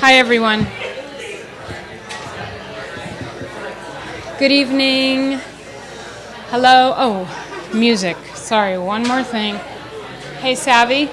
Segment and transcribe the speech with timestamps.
[0.00, 0.66] Hi, everyone.
[4.38, 5.38] Good evening.
[6.50, 6.92] Hello.
[6.96, 8.16] Oh, music.
[8.34, 9.56] Sorry, one more thing.
[10.40, 11.08] Hey, Savvy.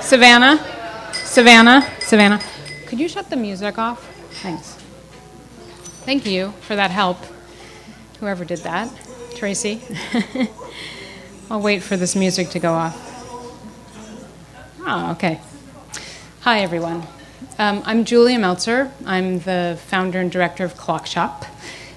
[0.00, 0.64] Savannah.
[1.12, 1.86] Savannah.
[1.98, 2.40] Savannah.
[2.86, 4.06] Could you shut the music off?
[4.40, 4.74] Thanks.
[6.06, 7.18] Thank you for that help.
[8.20, 8.88] Whoever did that.
[9.34, 9.82] Tracy.
[11.50, 12.96] I'll wait for this music to go off.
[14.86, 15.40] Oh, okay.
[16.42, 17.02] Hi, everyone.
[17.58, 18.90] Um, I'm Julia Meltzer.
[19.06, 21.44] I'm the founder and director of Clock Shop.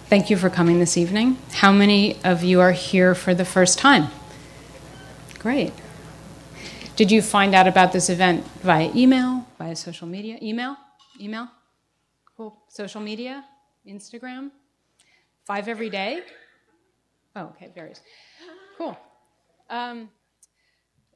[0.05, 1.37] Thank you for coming this evening.
[1.53, 4.09] How many of you are here for the first time?
[5.39, 5.73] Great.
[6.95, 10.37] Did you find out about this event via email, via social media?
[10.43, 10.77] Email?
[11.19, 11.47] Email?
[12.37, 12.55] Cool.
[12.67, 13.43] Social media?
[13.87, 14.51] Instagram?
[15.45, 16.21] Five every day?
[17.35, 18.01] Oh, okay, varies.
[18.77, 18.95] Cool.
[19.71, 20.09] Um,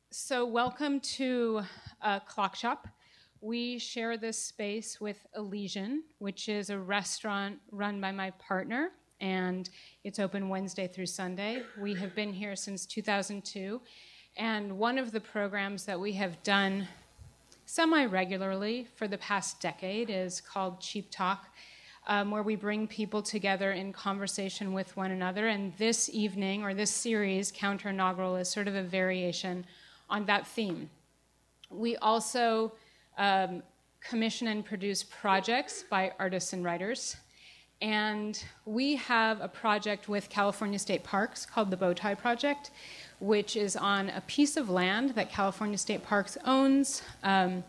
[0.10, 1.62] so, welcome to
[2.02, 2.88] uh, Clock Shop.
[3.46, 8.90] We share this space with Elysian, which is a restaurant run by my partner,
[9.22, 9.70] and
[10.04, 11.62] it's open Wednesday through Sunday.
[11.80, 13.80] We have been here since 2002,
[14.36, 16.88] and one of the programs that we have done
[17.68, 21.46] semi regularly for the past decade is called Cheap Talk.
[22.08, 25.48] Um, where we bring people together in conversation with one another.
[25.48, 29.66] And this evening, or this series, Counter Inaugural, is sort of a variation
[30.08, 30.90] on that theme.
[31.72, 32.74] We also
[33.18, 33.64] um,
[34.02, 37.18] commission and produce projects by artists and writers.
[37.82, 42.72] And we have a project with California State Parks called the Bowtie Project,
[43.20, 47.64] which is on a piece of land that California State Parks owns um,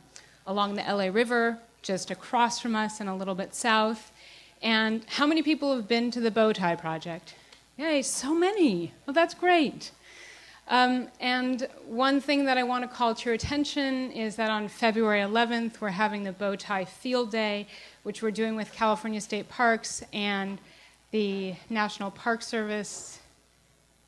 [0.46, 4.12] along the LA River, just across from us and a little bit south.
[4.62, 7.34] And how many people have been to the Bowtie Project?
[7.76, 8.92] Yay, so many.
[9.06, 9.90] Well, that's great.
[10.68, 14.66] Um, and one thing that I want to call to your attention is that on
[14.66, 17.68] February 11th, we're having the bow tie field day,
[18.02, 20.58] which we're doing with California State Parks and
[21.12, 23.20] the National Park Service.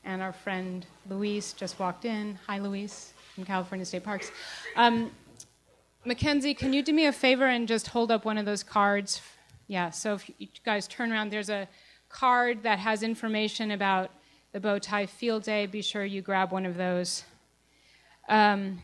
[0.04, 2.36] And our friend Luis just walked in.
[2.48, 4.32] Hi, Luis, from California State Parks.
[4.74, 5.12] Um,
[6.04, 9.20] Mackenzie, can you do me a favor and just hold up one of those cards?
[9.68, 11.68] Yeah, so if you guys turn around, there's a
[12.08, 14.10] card that has information about
[14.52, 15.66] the bow tie field day.
[15.66, 17.24] Be sure you grab one of those.
[18.28, 18.80] Um,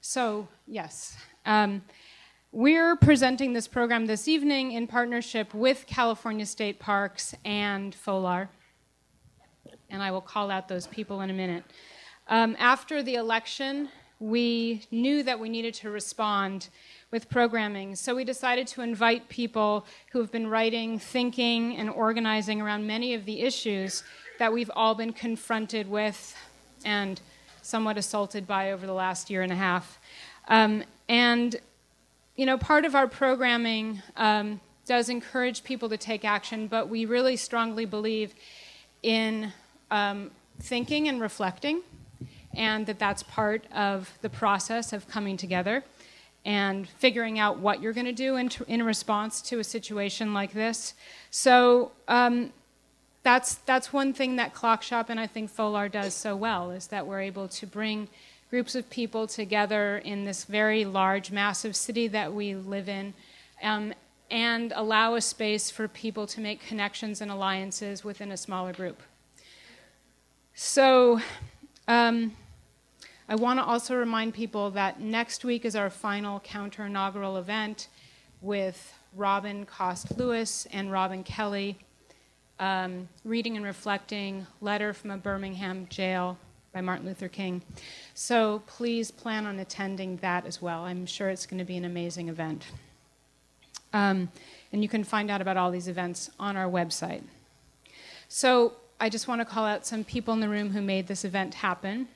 [0.00, 1.16] so, yes.
[1.44, 1.82] Um,
[2.52, 8.48] we're presenting this program this evening in partnership with California State Parks and FOLAR.
[9.90, 11.64] And I will call out those people in a minute.
[12.28, 13.88] Um, after the election,
[14.20, 16.68] we knew that we needed to respond
[17.10, 17.94] with programming.
[17.96, 23.14] So we decided to invite people who have been writing, thinking, and organizing around many
[23.14, 24.02] of the issues
[24.38, 26.36] that we've all been confronted with
[26.84, 27.20] and
[27.62, 29.98] somewhat assaulted by over the last year and a half.
[30.48, 31.56] Um, and,
[32.36, 37.04] you know, part of our programming um, does encourage people to take action, but we
[37.04, 38.34] really strongly believe
[39.02, 39.52] in
[39.90, 41.82] um, thinking and reflecting,
[42.54, 45.84] and that that's part of the process of coming together
[46.44, 50.52] and figuring out what you're going to do in, in response to a situation like
[50.52, 50.94] this.
[51.30, 52.52] So, um,
[53.22, 56.86] that's that's one thing that Clock Shop and I think Folar does so well is
[56.88, 58.08] that we're able to bring
[58.50, 63.12] groups of people together in this very large, massive city that we live in,
[63.62, 63.92] um,
[64.30, 69.02] and allow a space for people to make connections and alliances within a smaller group.
[70.54, 71.20] So.
[71.86, 72.36] Um,
[73.30, 77.88] I want to also remind people that next week is our final counter inaugural event
[78.40, 81.76] with Robin Coste Lewis and Robin Kelley
[82.58, 86.38] um, reading and reflecting Letter from a Birmingham Jail
[86.72, 87.62] by Martin Luther King.
[88.14, 90.84] So please plan on attending that as well.
[90.84, 92.66] I'm sure it's going to be an amazing event.
[93.92, 94.30] Um,
[94.72, 97.22] and you can find out about all these events on our website.
[98.28, 101.24] So I just want to call out some people in the room who made this
[101.24, 102.08] event happen.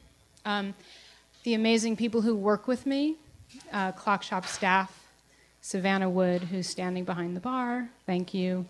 [0.44, 0.75] Um,
[1.44, 3.17] the amazing people who work with me,
[3.72, 5.06] uh, Clock Shop staff,
[5.61, 8.67] Savannah Wood, who's standing behind the bar, thank you.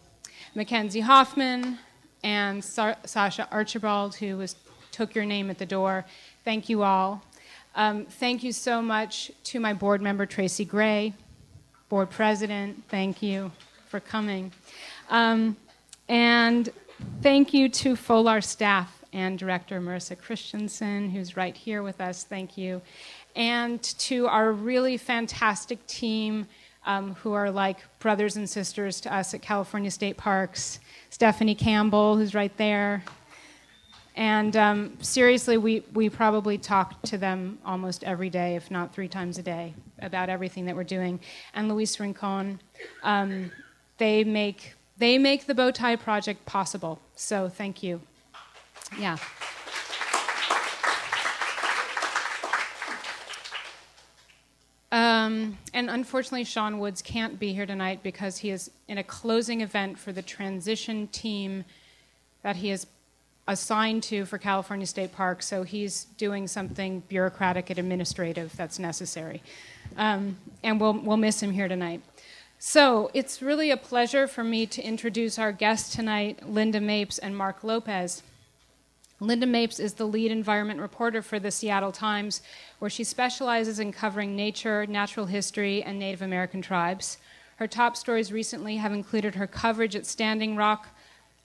[0.54, 1.78] Mackenzie Hoffman
[2.22, 4.56] and Sa- Sasha Archibald, who was,
[4.90, 6.04] took your name at the door.
[6.44, 7.22] Thank you all.
[7.74, 11.14] Um, thank you so much to my board member, Tracy Gray,
[11.88, 12.82] board president.
[12.88, 13.50] Thank you
[13.88, 14.52] for coming.
[15.08, 15.56] Um,
[16.08, 16.68] and
[17.22, 22.24] thank you to FOLAR staff and director Marissa Christensen, who's right here with us.
[22.24, 22.82] Thank you.
[23.34, 26.46] And to our really fantastic team
[26.86, 30.80] um, who are like brothers and sisters to us at California State Parks.
[31.10, 33.04] Stephanie Campbell, who's right there.
[34.14, 39.08] And um, seriously, we, we probably talk to them almost every day, if not three
[39.08, 39.74] times a day.
[40.02, 41.18] about everything that we're doing,
[41.54, 42.60] and Luis Rincon.
[43.02, 43.50] Um,
[43.98, 47.00] they make they make the Bowtie Project possible.
[47.16, 48.00] So thank you.
[48.98, 49.16] Yeah.
[55.22, 59.60] Um, and unfortunately, Sean Woods can't be here tonight because he is in a closing
[59.60, 61.64] event for the transition team
[62.42, 62.86] that he is
[63.46, 65.42] assigned to for California State Park.
[65.42, 69.42] So he's doing something bureaucratic and administrative that's necessary.
[69.96, 72.00] Um, and we'll, we'll miss him here tonight.
[72.58, 77.36] So it's really a pleasure for me to introduce our guests tonight, Linda Mapes and
[77.36, 78.22] Mark Lopez.
[79.22, 82.42] Linda Mapes is the lead environment reporter for the Seattle Times,
[82.80, 87.18] where she specializes in covering nature, natural history, and Native American tribes.
[87.56, 90.88] Her top stories recently have included her coverage at Standing Rock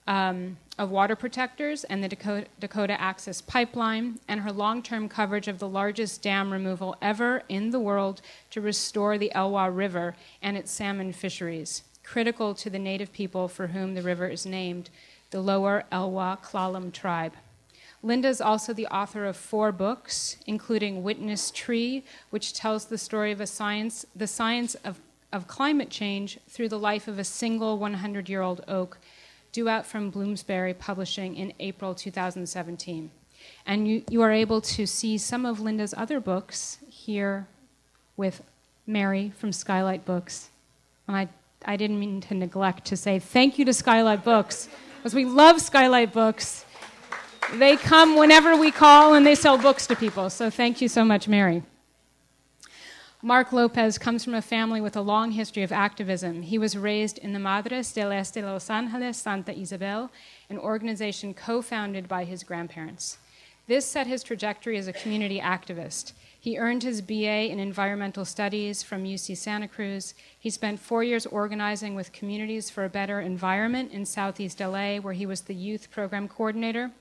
[0.08, 5.48] um, of water protectors and the Dakota, Dakota Access Pipeline, and her long term coverage
[5.48, 10.58] of the largest dam removal ever in the world to restore the Elwha River and
[10.58, 14.90] its salmon fisheries, critical to the native people for whom the river is named,
[15.30, 17.34] the lower Elwha Klallam tribe.
[18.08, 23.34] Linda is also the author of four books, including Witness Tree, which tells the story
[23.34, 25.02] of science, the science of,
[25.34, 28.98] of climate change through the life of a single 100 year old oak,
[29.52, 33.12] due out from Bloomsbury Publishing in April 2017.
[33.66, 37.46] And you, you are able to see some of Linda's other books here
[38.16, 38.42] with
[38.86, 40.50] Mary from Skylight Books.
[41.10, 41.28] And I,
[41.66, 45.60] I didn't mean to neglect to say thank you to Skylight Books, because we love
[45.60, 46.64] Skylight Books.
[47.54, 50.30] They come whenever we call and they sell books to people.
[50.30, 51.64] So thank you so much, Mary.
[53.22, 56.42] Mark Lopez comes from a family with a long history of activism.
[56.44, 60.12] He was raised in the Madres del Este de Los Angeles, Santa Isabel,
[60.50, 63.18] an organization co founded by his grandparents.
[63.66, 66.14] This set his trajectory as a community activist.
[66.40, 70.14] He earned his BA in environmental studies from UC Santa Cruz.
[70.40, 75.14] He spent four years organizing with Communities for a Better Environment in Southeast LA, where
[75.14, 76.92] he was the youth program coordinator.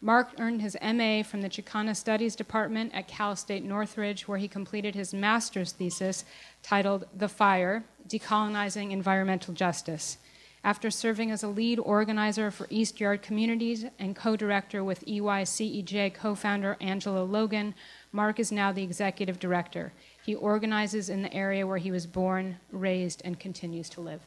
[0.00, 4.46] Mark earned his MA from the Chicana Studies Department at Cal State Northridge, where he
[4.46, 6.24] completed his master's thesis
[6.62, 10.18] titled The Fire Decolonizing Environmental Justice.
[10.62, 16.12] After serving as a lead organizer for East Yard Communities and co director with EYCEJ
[16.12, 17.74] co founder Angelo Logan,
[18.12, 19.92] Mark is now the executive director.
[20.24, 24.20] He organizes in the area where he was born, raised, and continues to live.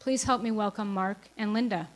[0.00, 1.88] Please help me welcome Mark and Linda.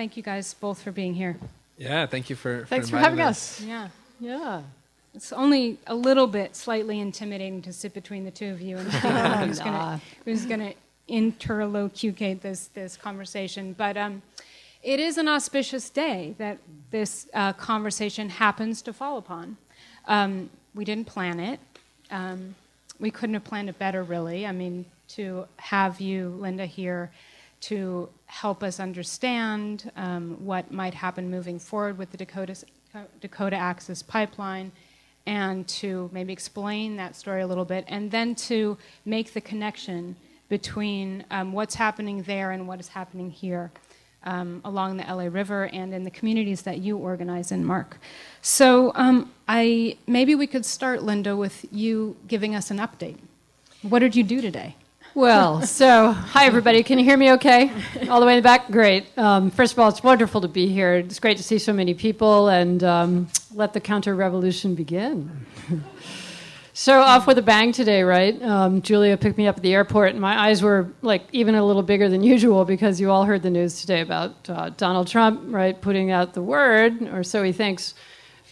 [0.00, 1.36] Thank you guys both for being here.
[1.76, 3.60] Yeah, thank you for, for Thanks for having us.
[3.60, 3.66] us.
[3.66, 3.88] Yeah.
[4.18, 4.62] Yeah.
[5.12, 8.88] It's only a little bit slightly intimidating to sit between the two of you and
[9.44, 9.98] who's nah.
[10.24, 10.74] going to
[11.06, 13.74] interlocute this this conversation.
[13.76, 14.22] But um,
[14.82, 16.56] it is an auspicious day that
[16.90, 19.58] this uh, conversation happens to fall upon.
[20.06, 21.60] Um, we didn't plan it.
[22.10, 22.54] Um,
[22.98, 24.46] we couldn't have planned it better, really.
[24.46, 27.10] I mean, to have you, Linda, here
[27.60, 32.56] to help us understand um, what might happen moving forward with the Dakota,
[33.20, 34.72] Dakota Access Pipeline
[35.26, 40.16] and to maybe explain that story a little bit, and then to make the connection
[40.48, 43.70] between um, what's happening there and what is happening here
[44.24, 47.98] um, along the LA River and in the communities that you organize in, Mark.
[48.42, 53.18] So um, I maybe we could start, Linda, with you giving us an update.
[53.82, 54.76] What did you do today?
[55.14, 56.84] Well, so hi everybody.
[56.84, 57.72] Can you hear me okay?
[58.08, 58.70] All the way in the back?
[58.70, 59.06] Great.
[59.18, 60.94] Um, first of all, it's wonderful to be here.
[60.94, 65.46] It's great to see so many people and um, let the counter revolution begin.
[66.74, 68.40] so, off with a bang today, right?
[68.40, 71.66] Um, Julia picked me up at the airport, and my eyes were like even a
[71.66, 75.40] little bigger than usual because you all heard the news today about uh, Donald Trump,
[75.46, 77.94] right, putting out the word, or so he thinks,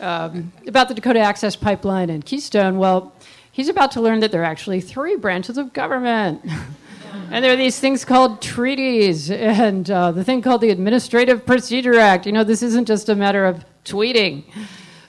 [0.00, 2.78] um, about the Dakota Access Pipeline and Keystone.
[2.78, 3.12] Well,
[3.58, 6.40] he's about to learn that there are actually three branches of government.
[7.32, 11.98] and there are these things called treaties and uh, the thing called the Administrative Procedure
[11.98, 12.24] Act.
[12.24, 14.44] You know, this isn't just a matter of tweeting.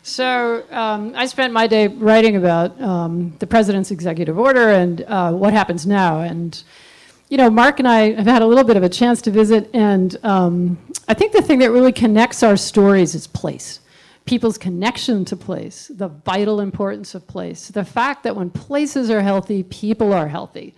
[0.02, 5.32] So um, I spent my day writing about um, the president's executive order and uh,
[5.32, 6.22] what happens now.
[6.22, 6.60] And
[7.30, 9.70] you know, Mark and I have had a little bit of a chance to visit,
[9.72, 13.82] and um, I think the thing that really connects our stories is place
[14.30, 19.22] people's connection to place, the vital importance of place, the fact that when places are
[19.22, 20.76] healthy, people are healthy.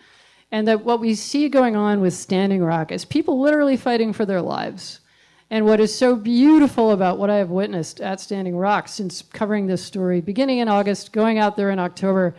[0.54, 4.26] And that what we see going on with Standing Rock is people literally fighting for
[4.26, 5.02] their lives.
[5.50, 9.68] And what is so beautiful about what I have witnessed at Standing Rock since covering
[9.68, 12.34] this story, beginning in August, going out there in October,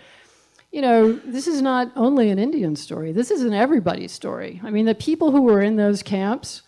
[0.71, 4.62] you know, this is not only an Indian story, this is an everybody story.
[4.64, 6.62] I mean, the people who were in those camps,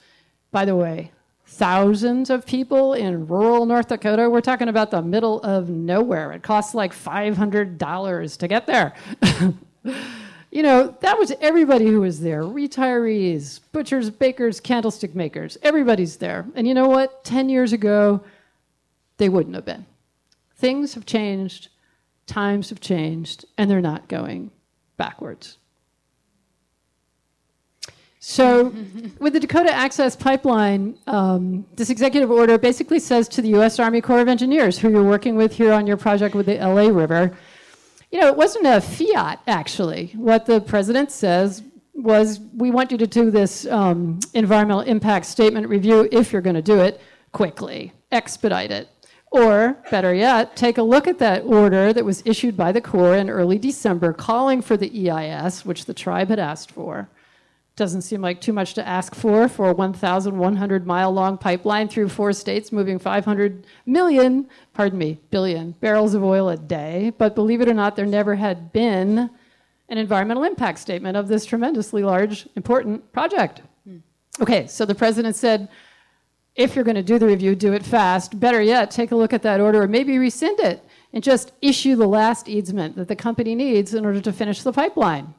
[0.51, 1.13] by the way,
[1.55, 4.29] thousands of people in rural North Dakota.
[4.29, 6.33] We're talking about the middle of nowhere.
[6.33, 8.95] It costs like $500 to get there.
[10.51, 15.57] you know, that was everybody who was there retirees, butchers, bakers, candlestick makers.
[15.63, 16.47] Everybody's there.
[16.55, 17.25] And you know what?
[17.25, 18.25] 10 years ago,
[19.17, 19.87] they wouldn't have been.
[20.57, 21.69] Things have changed
[22.27, 24.51] times have changed and they're not going
[24.97, 25.59] backwards.
[28.27, 28.75] So,
[29.19, 33.79] with the Dakota Access Pipeline, um, this executive order basically says to the U.S.
[33.79, 36.89] Army Corps of Engineers, who you're working with here on your project with the LA
[36.89, 37.37] River,
[38.11, 40.15] you know, it wasn't a fiat, actually.
[40.17, 45.69] What the president says was, we want you to do this um, environmental impact statement
[45.69, 47.03] review if you're going to do it
[47.33, 48.89] quickly, expedite it.
[49.33, 53.17] Or, better yet, take a look at that order that was issued by the Corps
[53.17, 57.11] in early December calling for the EIS, which the tribe had asked for.
[57.77, 62.09] Doesn't seem like too much to ask for for a 1,100 mile long pipeline through
[62.09, 67.13] four states moving 500 million, pardon me, billion barrels of oil a day.
[67.19, 69.29] But believe it or not, there never had been
[69.89, 73.63] an environmental impact statement of this tremendously large, important project.
[73.85, 73.99] Hmm.
[74.41, 75.69] Okay, so the president said,
[76.55, 78.39] if you're going to do the review, do it fast.
[78.39, 81.97] Better yet, take a look at that order or maybe rescind it and just issue
[81.97, 85.35] the last easement that the company needs in order to finish the pipeline.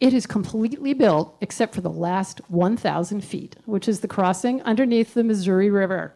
[0.00, 5.14] It is completely built except for the last 1,000 feet, which is the crossing underneath
[5.14, 6.14] the Missouri River.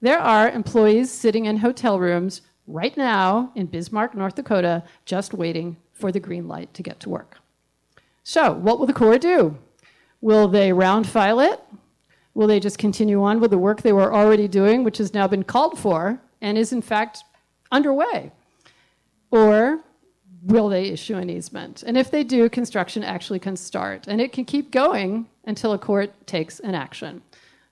[0.00, 5.76] There are employees sitting in hotel rooms right now in Bismarck, North Dakota, just waiting
[5.92, 7.38] for the green light to get to work.
[8.24, 9.58] So, what will the Corps do?
[10.20, 11.60] Will they round file it?
[12.34, 15.28] Will they just continue on with the work they were already doing, which has now
[15.28, 17.22] been called for and is in fact
[17.70, 18.32] underway?
[19.30, 19.84] Or
[20.44, 21.82] will they issue an easement?
[21.82, 24.06] And if they do, construction actually can start.
[24.06, 27.22] And it can keep going until a court takes an action.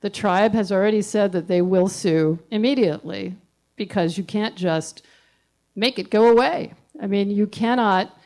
[0.00, 3.36] The tribe has already said that they will sue immediately
[3.76, 5.02] because you can't just
[5.76, 6.74] make it go away.
[7.00, 8.16] I mean, you cannot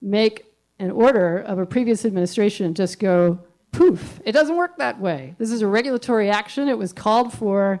[0.00, 0.46] make
[0.78, 3.38] an order of a previous administration just go
[3.70, 4.20] poof.
[4.24, 5.34] It doesn't work that way.
[5.38, 6.68] This is a regulatory action.
[6.68, 7.80] It was called for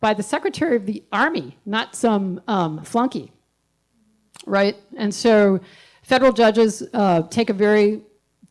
[0.00, 3.32] by the Secretary of the Army, not some um, flunky,
[4.46, 4.76] right?
[4.96, 5.60] And so
[6.02, 8.02] federal judges uh, take a very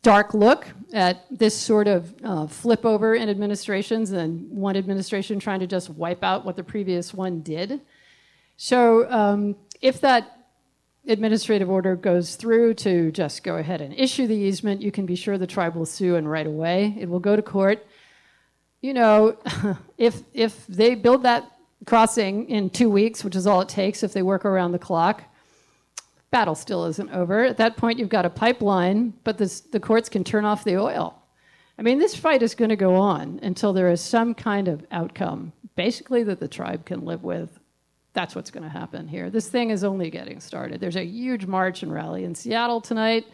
[0.02, 5.60] dark look at this sort of uh, flip over in administrations and one administration trying
[5.60, 7.80] to just wipe out what the previous one did.
[8.56, 10.36] So um, if that
[11.06, 15.16] administrative order goes through to just go ahead and issue the easement, you can be
[15.16, 16.96] sure the tribe will sue and right away.
[16.98, 17.86] It will go to court.
[18.80, 19.36] You know,
[19.98, 21.50] if if they build that
[21.86, 25.24] crossing in two weeks, which is all it takes if they work around the clock,
[26.30, 27.44] battle still isn't over.
[27.44, 30.76] At that point, you've got a pipeline, but this, the courts can turn off the
[30.76, 31.16] oil.
[31.78, 34.84] I mean, this fight is going to go on until there is some kind of
[34.90, 37.58] outcome, basically, that the tribe can live with
[38.12, 39.30] that's what's going to happen here.
[39.30, 40.80] This thing is only getting started.
[40.80, 43.26] There's a huge march and rally in Seattle tonight.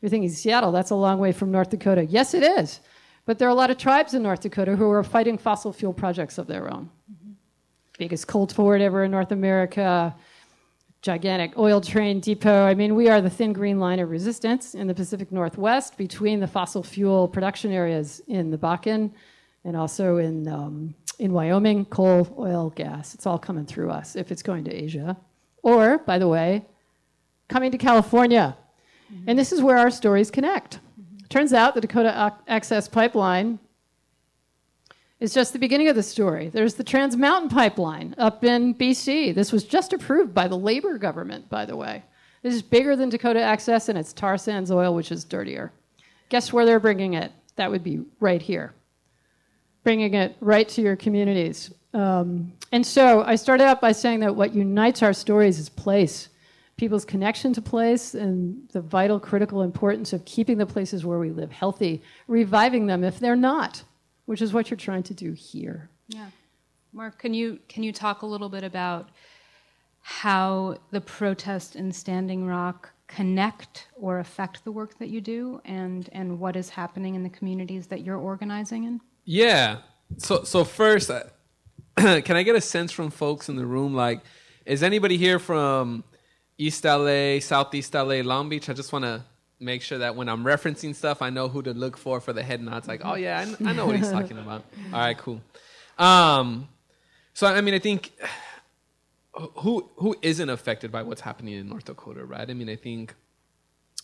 [0.00, 2.04] You're thinking, Seattle, that's a long way from North Dakota.
[2.04, 2.80] Yes, it is.
[3.26, 5.94] But there are a lot of tribes in North Dakota who are fighting fossil fuel
[5.94, 6.90] projects of their own.
[7.10, 7.32] Mm-hmm.
[7.98, 10.14] Biggest coal port ever in North America,
[11.04, 12.64] gigantic oil train depot.
[12.64, 16.40] I mean, we are the thin green line of resistance in the Pacific Northwest between
[16.40, 19.10] the fossil fuel production areas in the Bakken
[19.64, 23.14] and also in um, in Wyoming, coal, oil, gas.
[23.14, 25.14] It's all coming through us if it's going to Asia.
[25.62, 26.64] Or, by the way,
[27.48, 28.56] coming to California.
[29.12, 29.28] Mm-hmm.
[29.28, 30.80] And this is where our stories connect.
[30.98, 31.26] Mm-hmm.
[31.28, 33.58] Turns out the Dakota Access Pipeline
[35.24, 36.50] is just the beginning of the story.
[36.50, 39.34] There's the Trans Mountain Pipeline up in BC.
[39.34, 42.04] This was just approved by the Labor government, by the way.
[42.42, 45.72] This is bigger than Dakota Access, and it's tar sands oil, which is dirtier.
[46.28, 47.32] Guess where they're bringing it?
[47.56, 48.74] That would be right here
[49.84, 51.72] bringing it right to your communities.
[51.92, 56.30] Um, and so I started out by saying that what unites our stories is place,
[56.76, 61.30] people's connection to place, and the vital, critical importance of keeping the places where we
[61.30, 63.84] live healthy, reviving them if they're not,
[64.26, 65.90] which is what you're trying to do here.
[66.08, 66.28] Yeah.
[66.92, 69.10] Mark, can you, can you talk a little bit about
[70.00, 76.08] how the protest in Standing Rock connect or affect the work that you do and,
[76.12, 79.00] and what is happening in the communities that you're organizing in?
[79.24, 79.78] Yeah.
[80.18, 81.24] So so first, uh,
[81.96, 83.94] can I get a sense from folks in the room?
[83.94, 84.20] Like,
[84.66, 86.04] is anybody here from
[86.58, 88.68] East LA, Southeast LA, Long Beach?
[88.68, 89.24] I just want to
[89.60, 92.42] make sure that when I'm referencing stuff, I know who to look for for the
[92.42, 92.88] head nods.
[92.88, 94.64] Like, oh yeah, I, I know what he's talking about.
[94.92, 95.40] All right, cool.
[95.98, 96.68] Um,
[97.32, 98.12] so I mean, I think
[99.32, 102.48] who who isn't affected by what's happening in North Dakota, right?
[102.48, 103.14] I mean, I think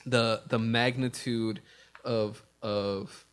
[0.07, 1.61] the the magnitude
[2.05, 3.25] of of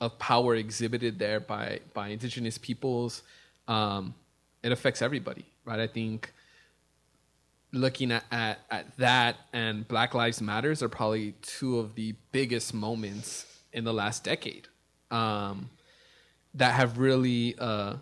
[0.00, 3.22] of power exhibited there by by indigenous peoples,
[3.68, 4.14] um,
[4.62, 5.80] it affects everybody, right?
[5.80, 6.32] I think
[7.72, 12.74] looking at, at, at that and Black Lives Matters are probably two of the biggest
[12.74, 14.68] moments in the last decade
[15.10, 15.70] um,
[16.54, 17.94] that have really uh,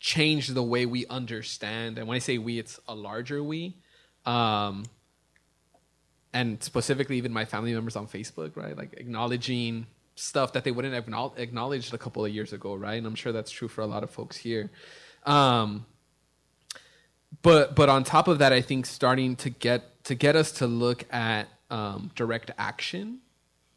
[0.00, 1.98] changed the way we understand.
[1.98, 3.76] And when I say we, it's a larger we.
[4.26, 4.84] Um,
[6.32, 8.76] and specifically, even my family members on Facebook, right?
[8.76, 12.98] Like acknowledging stuff that they wouldn't have acknowledged a couple of years ago, right?
[12.98, 14.70] And I'm sure that's true for a lot of folks here.
[15.24, 15.86] Um,
[17.42, 20.66] but but on top of that, I think starting to get to get us to
[20.66, 23.20] look at um, direct action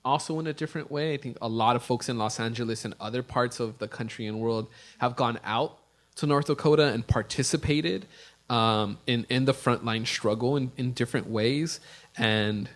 [0.06, 1.14] also in a different way.
[1.14, 4.26] I think a lot of folks in Los Angeles and other parts of the country
[4.26, 4.68] and world
[5.00, 5.80] have gone out
[6.16, 8.06] to North Dakota and participated
[8.50, 11.80] um, in in the frontline struggle in, in different ways,
[12.18, 12.70] and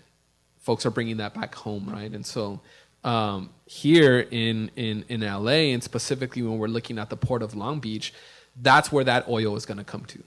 [0.60, 2.12] folks are bringing that back home, right?
[2.12, 2.62] And so
[3.04, 7.56] um, here in in in LA, and specifically when we're looking at the port of
[7.56, 8.14] Long Beach,
[8.62, 10.24] that's where that oil is going to come to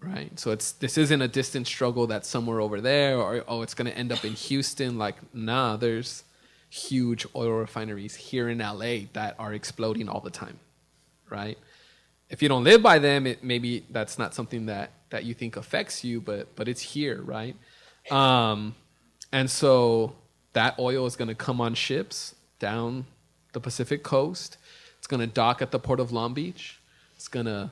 [0.00, 0.38] right?
[0.38, 3.90] So it's this isn't a distant struggle that's somewhere over there, or oh, it's going
[3.90, 4.98] to end up in Houston.
[4.98, 6.24] Like, nah, there's
[6.68, 10.58] huge oil refineries here in LA that are exploding all the time,
[11.30, 11.58] right?
[12.28, 15.56] If you don't live by them, it maybe that's not something that that you think
[15.56, 17.56] affects you, but but it's here, right?
[18.10, 18.74] Um,
[19.32, 20.14] and so
[20.52, 23.06] that oil is going to come on ships down
[23.52, 24.58] the Pacific coast.
[24.98, 26.80] It's going to dock at the port of Long Beach.
[27.14, 27.70] It's going to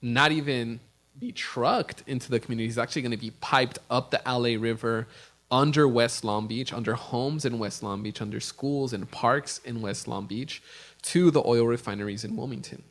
[0.00, 0.80] not even
[1.22, 2.68] be trucked into the community.
[2.68, 5.06] It's actually going to be piped up the LA River
[5.52, 9.80] under West Long Beach, under homes in West Long Beach, under schools and parks in
[9.80, 10.60] West Long Beach
[11.02, 12.82] to the oil refineries in Wilmington.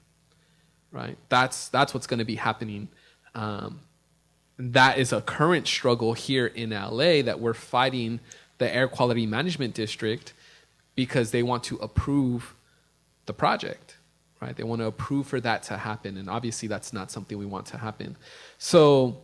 [0.94, 1.18] Right?
[1.28, 2.88] That's, that's what's going to be happening.
[3.36, 3.82] Um,
[4.58, 8.22] that is a current struggle here in LA that we're fighting
[8.60, 10.32] the Air Quality Management District
[10.96, 12.56] because they want to approve
[13.26, 13.98] the project
[14.42, 14.56] right?
[14.56, 17.68] They want to approve for that to happen, and obviously that's not something we want
[17.68, 18.18] to happen.
[18.58, 19.22] So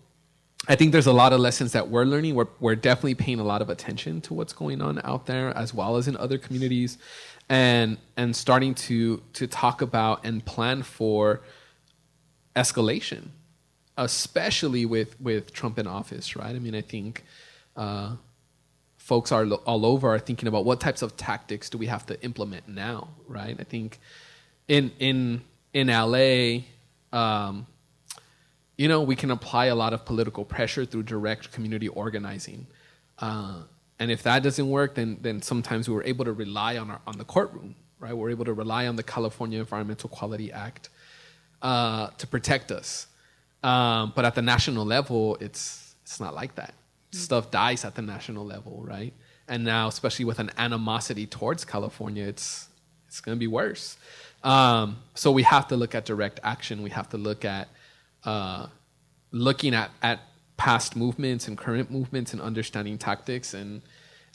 [0.67, 2.35] I think there's a lot of lessons that we're learning.
[2.35, 5.73] We're, we're definitely paying a lot of attention to what's going on out there, as
[5.73, 6.97] well as in other communities,
[7.49, 11.41] and and starting to to talk about and plan for
[12.55, 13.29] escalation,
[13.97, 16.55] especially with with Trump in office, right?
[16.55, 17.23] I mean, I think.
[17.75, 18.15] Uh,
[18.97, 22.21] folks are all over are thinking about what types of tactics do we have to
[22.23, 23.55] implement now, right?
[23.57, 23.99] I think
[24.67, 25.41] in in
[25.73, 26.63] in LA,
[27.17, 27.67] um,
[28.77, 32.67] you know, we can apply a lot of political pressure through direct community organizing.
[33.19, 33.61] Uh,
[33.99, 37.01] and if that doesn't work, then then sometimes we were able to rely on our
[37.07, 38.15] on the courtroom, right?
[38.15, 40.89] We're able to rely on the California Environmental Quality Act
[41.61, 43.07] uh, to protect us.
[43.63, 46.71] Um, but at the national level, it's it's not like that.
[46.71, 47.17] Mm-hmm.
[47.17, 49.13] Stuff dies at the national level, right?
[49.47, 52.67] And now, especially with an animosity towards California, it's
[53.07, 53.97] it's going to be worse.
[54.43, 56.83] Um, so we have to look at direct action.
[56.83, 57.67] We have to look at
[58.23, 58.67] uh,
[59.31, 60.19] looking at, at
[60.57, 63.81] past movements and current movements and understanding tactics and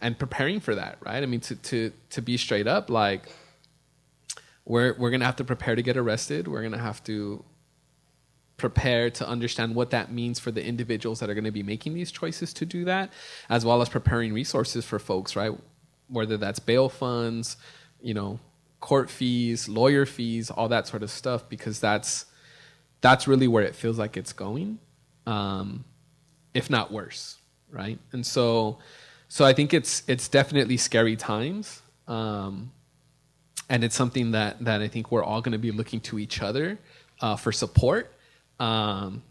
[0.01, 1.23] and preparing for that, right?
[1.23, 3.29] I mean, to to to be straight up, like
[4.65, 6.49] we're we're gonna have to prepare to get arrested.
[6.49, 7.45] We're gonna have to
[8.62, 11.95] prepare to understand what that means for the individuals that are going to be making
[11.95, 13.11] these choices to do that,
[13.49, 15.53] as well as preparing resources for folks, right?
[16.07, 17.57] Whether that's bail funds,
[18.01, 18.38] you know,
[18.83, 22.27] court fees, lawyer fees, all that sort of stuff, because that's
[23.01, 24.79] that's really where it feels like it's going,
[25.27, 25.85] um,
[26.53, 27.38] if not worse,
[27.71, 27.99] right?
[28.12, 28.79] And so,
[29.29, 32.73] so I think it's it's definitely scary times, um,
[33.71, 36.42] and it's something that that I think we're all going to be looking to each
[36.42, 36.79] other
[37.21, 38.12] uh, for support
[38.61, 39.23] um,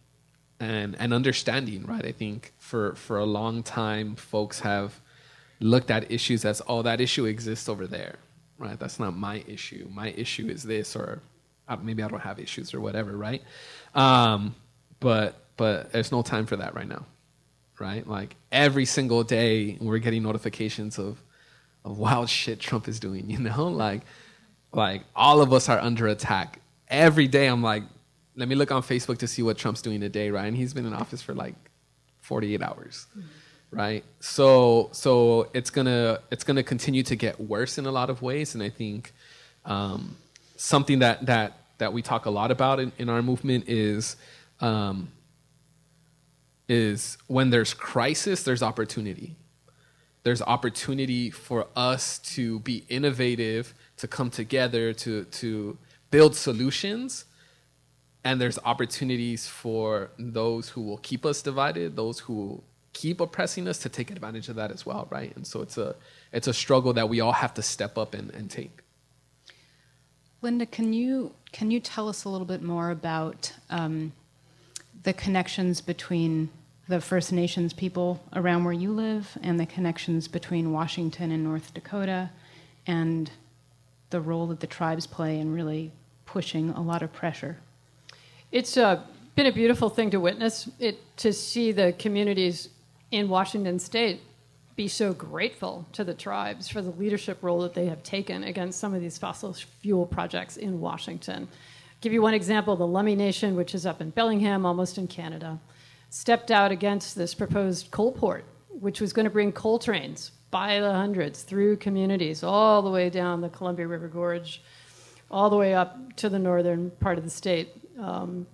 [0.62, 2.06] and and understanding, right?
[2.06, 5.02] I think for for a long time, folks have
[5.60, 8.16] looked at issues as oh that issue exists over there
[8.62, 8.80] right?
[8.80, 9.88] That's not my issue.
[9.92, 11.22] My issue is this, or
[11.82, 13.42] maybe I don't have issues or whatever, right?
[13.96, 14.56] Um,
[15.00, 17.06] but but there's no time for that right now,
[17.80, 18.08] right?
[18.08, 21.22] Like every single day, we're getting notifications of
[21.84, 23.30] of wild shit Trump is doing.
[23.30, 24.04] You know, like
[24.72, 27.48] like all of us are under attack every day.
[27.48, 27.84] I'm like,
[28.36, 30.46] let me look on Facebook to see what Trump's doing today, right?
[30.46, 31.56] And he's been in office for like
[32.22, 33.08] 48 hours.
[33.18, 33.28] Mm-hmm
[33.72, 34.04] right?
[34.20, 38.54] So so it's gonna it's gonna continue to get worse in a lot of ways,
[38.54, 39.14] and I think
[39.66, 40.18] um,
[40.58, 44.18] something that that that we talk a lot about in, in our movement is
[44.60, 45.10] um,
[46.68, 49.36] is when there's crisis, there's opportunity.
[50.24, 55.78] There's opportunity for us to be innovative, to come together, to to
[56.12, 57.26] build solutions
[58.24, 62.62] and there's opportunities for those who will keep us divided, those who
[62.94, 65.36] keep oppressing us to take advantage of that as well, right?
[65.36, 65.96] And so it's a
[66.32, 68.80] it's a struggle that we all have to step up and, and take.
[70.42, 74.14] Linda, can you can you tell us a little bit more about um,
[75.04, 76.50] the connections between
[76.88, 81.74] the First Nations people around where you live and the connections between Washington and North
[81.74, 82.30] Dakota
[82.86, 83.32] and
[84.10, 85.92] the role that the tribes play in really
[86.26, 87.58] pushing a lot of pressure?
[88.52, 89.02] It's uh,
[89.36, 92.70] been a beautiful thing to witness it to see the communities
[93.12, 94.22] in Washington State
[94.76, 98.80] be so grateful to the tribes for the leadership role that they have taken against
[98.80, 101.44] some of these fossil fuel projects in Washington.
[101.44, 105.08] I'll give you one example: the Lummi Nation, which is up in Bellingham, almost in
[105.08, 105.60] Canada,
[106.10, 110.80] stepped out against this proposed coal port, which was going to bring coal trains by
[110.80, 114.62] the hundreds through communities all the way down the Columbia River Gorge,
[115.30, 117.70] all the way up to the northern part of the state.
[118.00, 118.48] Um,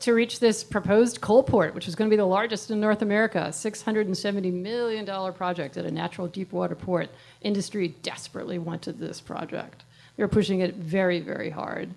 [0.00, 3.02] to reach this proposed coal port, which was going to be the largest in North
[3.02, 7.10] America, a $670 million project at a natural deep water port.
[7.42, 9.84] Industry desperately wanted this project.
[10.16, 11.94] They were pushing it very, very hard.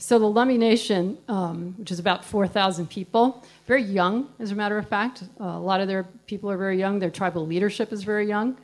[0.00, 4.78] So the Lummi Nation, um, which is about 4,000 people, very young, as a matter
[4.78, 5.24] of fact.
[5.40, 6.98] Uh, a lot of their people are very young.
[6.98, 8.56] Their tribal leadership is very young.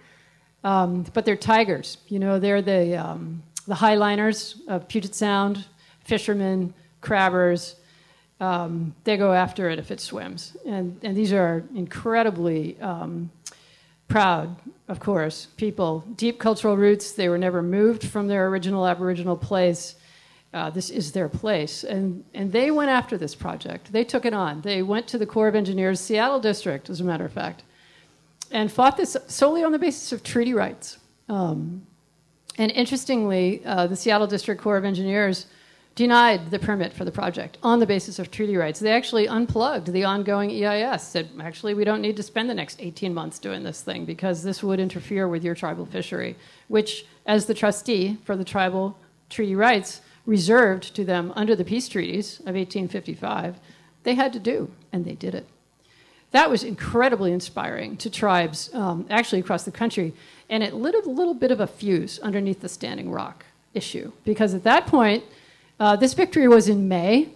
[0.62, 1.99] Um, but they're tigers.
[2.09, 5.64] You know, they're the, um, the highliners of Puget Sound,
[6.05, 7.75] fishermen, crabbers.
[8.44, 10.57] Um, they go after it if it swims.
[10.66, 13.30] And, and these are incredibly um,
[14.09, 14.57] proud,
[14.88, 16.04] of course, people.
[16.16, 17.12] Deep cultural roots.
[17.12, 19.94] They were never moved from their original Aboriginal place.
[20.52, 21.85] Uh, this is their place.
[21.85, 23.92] And, and they went after this project.
[23.92, 24.61] They took it on.
[24.61, 27.62] They went to the Corps of Engineers, Seattle District, as a matter of fact
[28.50, 30.98] and fought this solely on the basis of treaty rights.
[31.28, 31.87] Um,
[32.57, 35.46] and interestingly, uh, the Seattle District Corps of Engineers
[35.94, 38.80] denied the permit for the project on the basis of treaty rights.
[38.80, 42.80] They actually unplugged the ongoing EIS, said, actually, we don't need to spend the next
[42.80, 46.37] 18 months doing this thing because this would interfere with your tribal fishery,
[46.68, 48.98] which, as the trustee for the tribal
[49.30, 53.57] treaty rights, reserved to them under the peace treaties of 1855,
[54.02, 55.46] they had to do, and they did it
[56.35, 60.12] that was incredibly inspiring to tribes um, actually across the country.
[60.50, 64.11] And it lit a little bit of a fuse underneath the Standing Rock issue.
[64.24, 65.22] Because at that point,
[65.78, 67.30] uh, this victory was in May.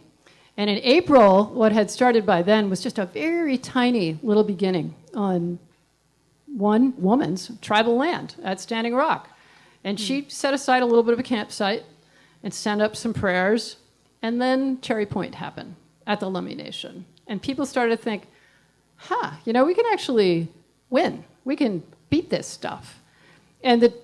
[0.57, 4.94] And in April, what had started by then was just a very tiny little beginning
[5.14, 5.61] on
[6.46, 9.29] one woman's tribal land at Standing Rock.
[9.85, 10.29] And she hmm.
[10.29, 11.85] set aside a little bit of a campsite
[12.42, 13.77] and sent up some prayers.
[14.20, 17.05] And then Cherry Point happened at the Lummi Nation.
[17.27, 18.27] And people started to think,
[18.96, 20.48] huh, you know, we can actually
[20.90, 21.24] win.
[21.44, 23.01] We can beat this stuff.
[23.62, 23.94] And the,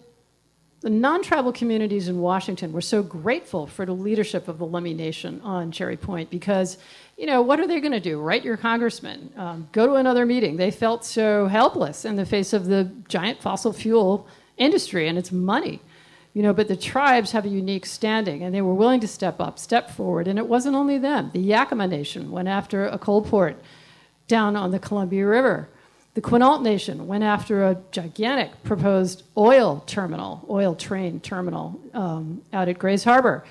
[0.85, 4.94] the non tribal communities in Washington were so grateful for the leadership of the Lummi
[4.94, 6.77] Nation on Cherry Point because,
[7.16, 8.20] you know, what are they going to do?
[8.20, 10.59] Write your congressman, um, go to another meeting.
[10.59, 15.33] They felt so helpless in the face of the giant fossil fuel industry and its
[15.33, 15.81] money.
[16.35, 19.40] You know, but the tribes have a unique standing, and they were willing to step
[19.40, 20.29] up, step forward.
[20.29, 21.31] And it wasn't only them.
[21.33, 23.57] The Yakama Nation went after a coal port
[24.29, 25.70] down on the Columbia River.
[26.14, 32.68] The Quinault Nation went after a gigantic proposed oil terminal, oil train terminal um, out
[32.68, 33.44] at Grays Harbor.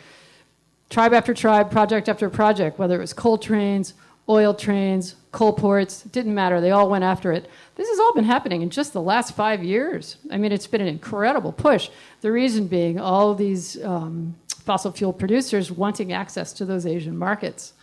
[0.90, 3.94] Tribe after tribe, project after project, whether it was coal trains,
[4.30, 6.62] oil trains, coal ports, didn't matter.
[6.62, 7.50] They all went after it.
[7.76, 10.16] This has all been happening in just the last five years.
[10.32, 11.90] I mean, it's been an incredible push.
[12.22, 17.74] The reason being all these um, fossil fuel producers wanting access to those Asian markets.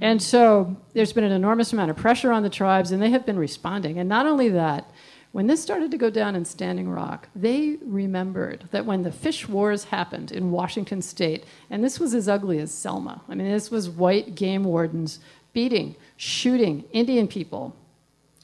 [0.00, 3.26] And so there's been an enormous amount of pressure on the tribes, and they have
[3.26, 3.98] been responding.
[3.98, 4.90] And not only that,
[5.32, 9.48] when this started to go down in Standing Rock, they remembered that when the fish
[9.48, 13.70] wars happened in Washington state, and this was as ugly as Selma, I mean, this
[13.70, 15.20] was white game wardens
[15.52, 17.76] beating, shooting Indian people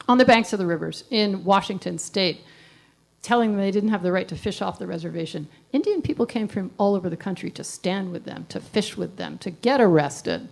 [0.09, 2.43] on the banks of the rivers in Washington state,
[3.23, 5.49] telling them they didn't have the right to fish off the reservation.
[5.73, 9.17] Indian people came from all over the country to stand with them, to fish with
[9.17, 10.49] them, to get arrested.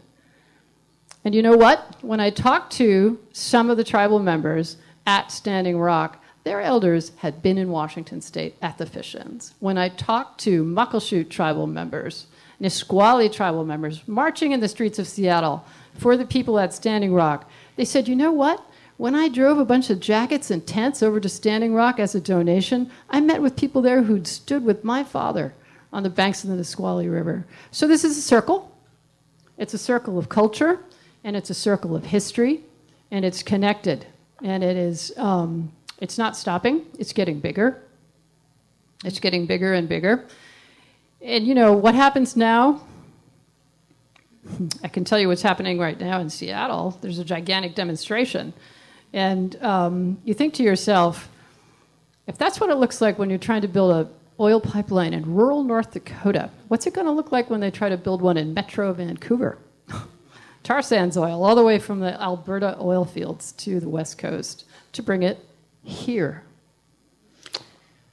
[1.24, 1.96] And you know what?
[2.02, 7.42] When I talked to some of the tribal members at Standing Rock, their elders had
[7.42, 9.54] been in Washington state at the fish-ins.
[9.61, 12.26] When I talked to Muckleshoot tribal members,
[12.58, 17.48] Nisqually tribal members, marching in the streets of Seattle for the people at Standing Rock,
[17.76, 18.64] they said, you know what?
[18.96, 22.20] When I drove a bunch of jackets and tents over to Standing Rock as a
[22.20, 25.54] donation, I met with people there who'd stood with my father
[25.92, 27.44] on the banks of the Nisqually River.
[27.70, 28.76] So this is a circle.
[29.58, 30.80] It's a circle of culture,
[31.24, 32.61] and it's a circle of history,
[33.11, 34.06] and it's connected,
[34.42, 35.12] and it is.
[35.16, 36.87] Um, it's not stopping.
[36.98, 37.80] It's getting bigger.
[39.04, 40.26] It's getting bigger and bigger.
[41.20, 42.82] And you know what happens now?
[44.82, 46.98] I can tell you what's happening right now in Seattle.
[47.00, 48.52] There's a gigantic demonstration.
[49.12, 51.28] And um, you think to yourself,
[52.26, 55.35] if that's what it looks like when you're trying to build a oil pipeline in
[55.35, 58.37] rural North Dakota, what's it going to look like when they try to build one
[58.37, 59.58] in Metro Vancouver?
[60.62, 64.64] Tar sands oil, all the way from the Alberta oil fields to the West Coast,
[64.92, 65.44] to bring it
[65.83, 66.44] here.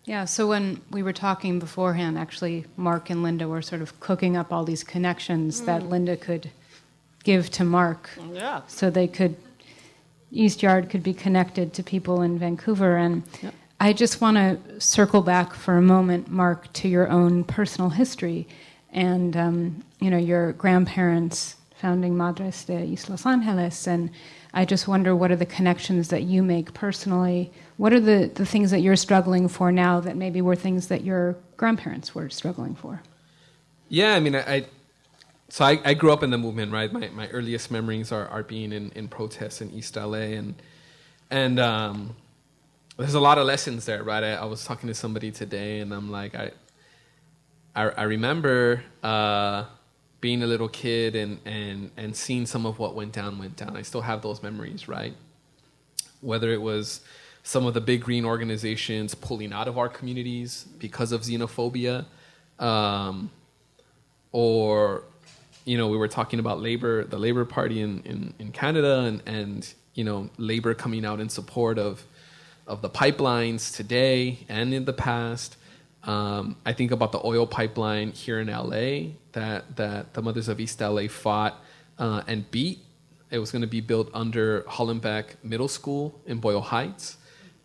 [0.06, 4.36] Yeah, so when we were talking beforehand, actually, Mark and Linda were sort of cooking
[4.36, 5.66] up all these connections mm.
[5.68, 6.50] that Linda could
[7.24, 8.10] give to Mark.
[8.34, 8.62] Yeah.
[8.66, 9.36] So they could,
[10.32, 12.98] East Yard could be connected to people in Vancouver.
[12.98, 13.54] And yep.
[13.80, 18.48] I just want to circle back for a moment, Mark, to your own personal history
[18.92, 23.88] and, um, you know, your grandparents founding Madres de Los Angeles.
[23.88, 24.10] And
[24.54, 28.46] I just wonder what are the connections that you make personally what are the, the
[28.46, 32.76] things that you're struggling for now that maybe were things that your grandparents were struggling
[32.76, 33.02] for?
[33.88, 34.66] Yeah, I mean, I, I
[35.48, 36.92] so I, I, grew up in the movement, right?
[36.92, 40.62] My, my earliest memories are, are being in, in protests in East LA, and
[41.32, 42.18] and um,
[42.98, 44.26] there's a lot of lessons there, right?
[44.26, 46.52] I, I, was talking to somebody today, and I'm like, I
[47.74, 49.64] I, I remember uh,
[50.22, 53.78] being a little kid and, and and seeing some of what went down went down.
[53.78, 55.14] I still have those memories, right?
[56.22, 57.02] Whether it was
[57.44, 62.06] some of the big green organizations pulling out of our communities because of xenophobia,
[62.60, 63.32] um,
[64.32, 65.04] or
[65.66, 69.24] you know we were talking about labor, the Labor Party in, in, in Canada, and
[69.26, 72.04] and you know labor coming out in support of
[72.68, 75.56] of the pipelines today and in the past.
[76.04, 80.60] Um, I think about the oil pipeline here in LA that that the Mothers of
[80.60, 81.64] East LA fought
[81.98, 82.80] uh, and beat.
[83.32, 87.18] It was going to be built under Hollenbeck Middle School in Boyle Heights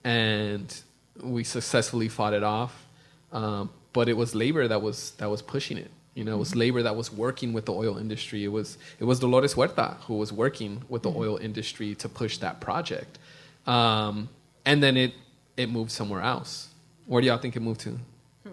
[0.05, 0.83] and
[1.22, 2.87] we successfully fought it off.
[3.33, 5.90] Um, but it was labor that was that was pushing it.
[6.14, 6.61] You know, it was mm-hmm.
[6.61, 8.44] labor that was working with the oil industry.
[8.44, 11.18] It was it was Dolores Huerta who was working with the mm-hmm.
[11.18, 13.18] oil industry to push that project.
[13.66, 14.29] Um,
[14.64, 15.14] and then it
[15.57, 16.68] it moved somewhere else.
[17.07, 17.90] Where do y'all think it moved to?
[17.90, 18.53] Hmm.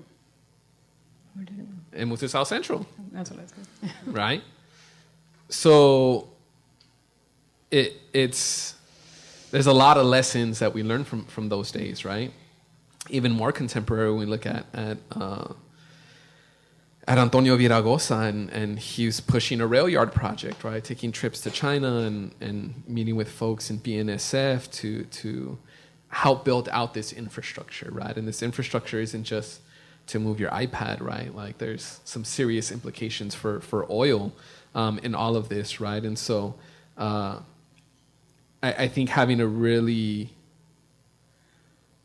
[1.33, 1.80] Where did it move?
[1.93, 2.85] It moved to South Central.
[3.11, 3.93] That's what I said.
[4.05, 4.43] right.
[5.49, 6.29] So
[7.69, 8.75] it it's
[9.51, 12.31] there's a lot of lessons that we learn from from those days, right?
[13.09, 15.53] Even more contemporary, when we look at at uh,
[17.07, 20.83] at Antonio Villaraigosa, and, and he was pushing a rail yard project, right?
[20.83, 25.57] Taking trips to China and, and meeting with folks in BNSF to to
[26.09, 28.15] help build out this infrastructure, right?
[28.15, 29.61] And this infrastructure isn't just
[30.07, 31.33] to move your iPad, right?
[31.35, 34.33] Like there's some serious implications for for oil
[34.75, 36.03] um, in all of this, right?
[36.03, 36.55] And so.
[36.97, 37.39] Uh,
[38.63, 40.29] I, I think having a really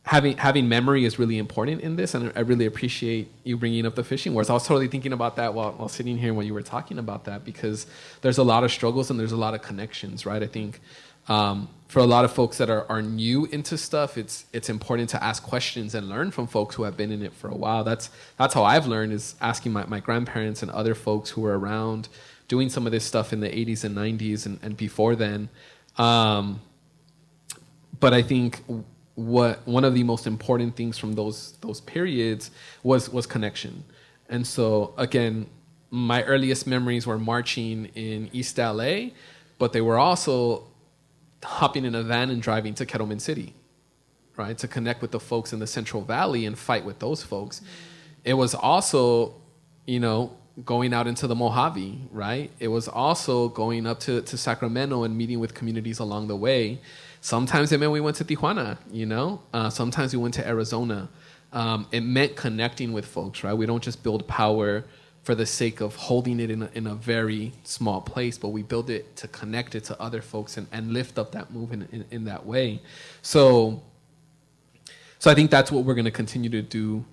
[0.05, 3.95] having having memory is really important in this, and I really appreciate you bringing up
[3.95, 4.49] the fishing wars.
[4.49, 7.25] I was totally thinking about that while, while sitting here when you were talking about
[7.25, 7.87] that because
[8.23, 10.43] there's a lot of struggles and there's a lot of connections, right?
[10.43, 10.81] I think
[11.29, 15.09] um, for a lot of folks that are, are new into stuff, it's it's important
[15.11, 17.85] to ask questions and learn from folks who have been in it for a while.
[17.85, 21.59] That's that's how I've learned is asking my, my grandparents and other folks who were
[21.59, 22.09] around
[22.49, 25.49] doing some of this stuff in the 80s and 90s and, and before then.
[25.99, 26.61] Um,
[27.99, 28.63] but I think
[29.15, 32.51] what one of the most important things from those those periods
[32.83, 33.85] was was connection.
[34.29, 35.47] And so again,
[35.91, 39.11] my earliest memories were marching in East LA,
[39.59, 40.65] but they were also
[41.47, 43.55] hopping in a van and driving to Kettleman City,
[44.37, 47.63] right, to connect with the folks in the Central Valley and fight with those folks.
[48.25, 49.35] It was also,
[49.87, 52.51] you know, going out into the Mojave, right?
[52.59, 56.81] It was also going up to, to Sacramento and meeting with communities along the way.
[57.21, 59.43] Sometimes it meant we went to Tijuana, you know?
[59.53, 61.09] Uh, sometimes we went to Arizona.
[61.53, 63.55] Um, it meant connecting with folks, right?
[63.55, 64.85] We don't just build power
[65.27, 68.63] for the sake of holding it in a, in a very small place, but we
[68.63, 72.05] build it to connect it to other folks and, and lift up that movement in,
[72.13, 72.81] in that way.
[73.23, 73.83] So,
[75.19, 77.05] so I think that's what we're going to continue to do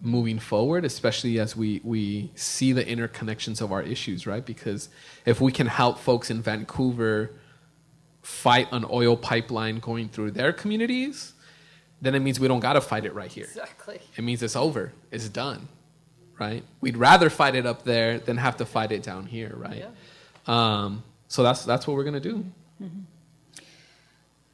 [0.00, 4.44] moving forward, especially as we, we see the interconnections of our issues, right?
[4.44, 4.88] Because
[5.24, 7.30] if we can help folks in Vancouver
[8.20, 11.34] fight an oil pipeline going through their communities,
[12.02, 13.44] then it means we don't got to fight it right here.
[13.44, 14.00] Exactly.
[14.16, 15.68] It means it's over, it's done,
[16.40, 16.64] right?
[16.80, 19.84] We'd rather fight it up there than have to fight it down here, right?
[19.84, 19.90] Yeah.
[20.46, 22.44] Um, so that's, that's what we're going to do.
[22.82, 23.00] Mm-hmm.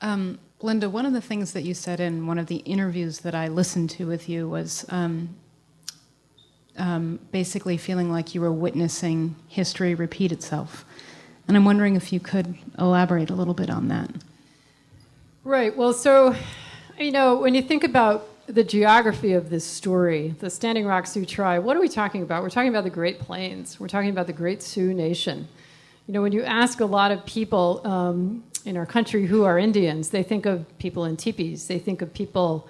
[0.03, 3.35] Um, Linda, one of the things that you said in one of the interviews that
[3.35, 5.37] I listened to with you was um,
[6.77, 10.85] um, basically feeling like you were witnessing history repeat itself.
[11.46, 14.11] And I'm wondering if you could elaborate a little bit on that.
[15.44, 15.75] Right.
[15.77, 16.35] Well, so,
[16.99, 21.24] you know, when you think about the geography of this story, the Standing Rock Sioux
[21.24, 22.42] tribe, what are we talking about?
[22.42, 23.80] We're talking about the Great Plains.
[23.80, 25.48] We're talking about the Great Sioux Nation.
[26.06, 29.59] You know, when you ask a lot of people um, in our country who are
[29.59, 32.68] Indians, they think of people in teepees, they think of people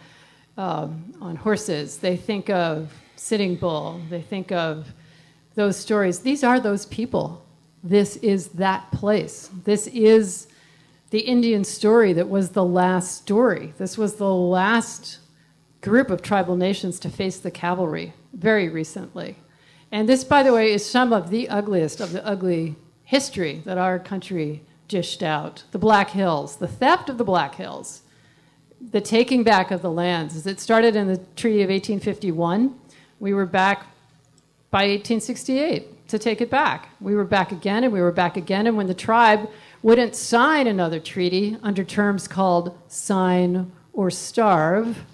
[0.56, 4.86] um, on horses, they think of Sitting Bull, they think of
[5.54, 6.20] those stories.
[6.20, 7.44] These are those people.
[7.84, 9.50] This is that place.
[9.64, 10.48] This is
[11.10, 13.74] the Indian story that was the last story.
[13.76, 15.18] This was the last
[15.86, 19.36] group of tribal nations to face the cavalry very recently.
[19.92, 23.78] And this, by the way, is some of the ugliest of the ugly history that
[23.78, 25.62] our country dished out.
[25.70, 28.02] The Black Hills, the theft of the Black Hills,
[28.80, 30.44] the taking back of the lands.
[30.44, 32.74] It started in the Treaty of 1851.
[33.20, 33.86] We were back
[34.72, 36.88] by 1868 to take it back.
[37.00, 38.66] We were back again and we were back again.
[38.66, 39.48] And when the tribe
[39.82, 45.04] wouldn't sign another treaty under terms called sign or starve,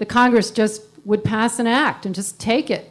[0.00, 2.90] the Congress just would pass an act and just take it.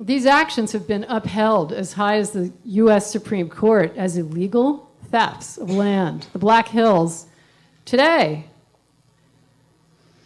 [0.00, 5.58] These actions have been upheld as high as the US Supreme Court as illegal thefts
[5.58, 6.28] of land.
[6.32, 7.26] The Black Hills
[7.84, 8.44] today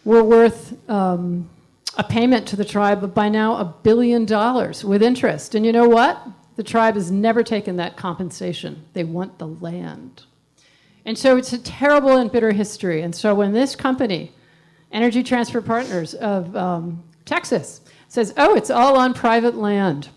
[0.05, 1.49] were worth um,
[1.97, 5.55] a payment to the tribe of by now a billion dollars with interest.
[5.55, 6.23] And you know what?
[6.57, 8.85] The tribe has never taken that compensation.
[8.93, 10.25] They want the land.
[11.07, 13.01] And so it's a terrible and bitter history.
[13.01, 14.33] And so when this company,
[14.93, 20.09] Energy Transfer Partners of um, Texas, says, oh, it's all on private land,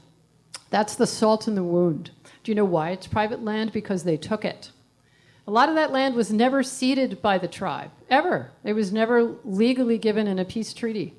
[0.70, 2.12] that's the salt in the wound.
[2.44, 3.74] Do you know why it's private land?
[3.74, 4.72] Because they took it.
[5.46, 8.52] A lot of that land was never ceded by the tribe, ever.
[8.64, 11.16] It was never legally given in a peace treaty.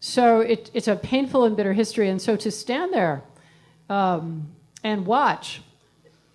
[0.00, 2.08] So it, it's a painful and bitter history.
[2.08, 3.24] And so to stand there
[3.90, 4.48] um,
[4.84, 5.62] and watch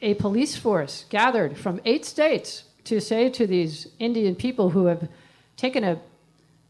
[0.01, 5.08] a police force gathered from eight states to say to these Indian people who have
[5.56, 6.01] taken a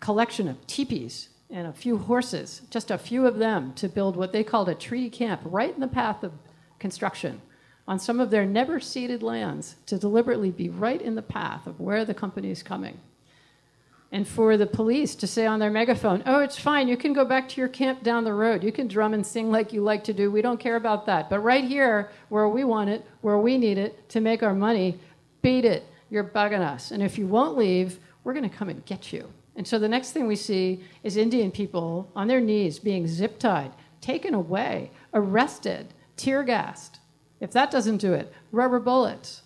[0.04, 4.32] collection of teepees and a few horses, just a few of them, to build what
[4.32, 6.34] they called a treaty camp right in the path of
[6.80, 7.42] construction
[7.88, 11.80] on some of their never ceded lands to deliberately be right in the path of
[11.80, 13.00] where the company is coming
[14.14, 17.26] and for the police to say on their megaphone, oh, it's fine, you can go
[17.26, 18.64] back to your camp down the road.
[18.64, 20.30] You can drum and sing like you like to do.
[20.30, 21.32] We don't care about that.
[21.32, 25.00] But right here, where we want it, where we need it to make our money,
[25.42, 25.84] beat it.
[26.12, 26.92] You're bugging us.
[26.92, 29.28] And if you won't leave, we're going to come and get you.
[29.56, 33.40] And so the next thing we see is Indian people on their knees being zip
[33.40, 37.00] tied, taken away, arrested, tear gassed.
[37.40, 39.44] If that doesn't do it, rubber bullets.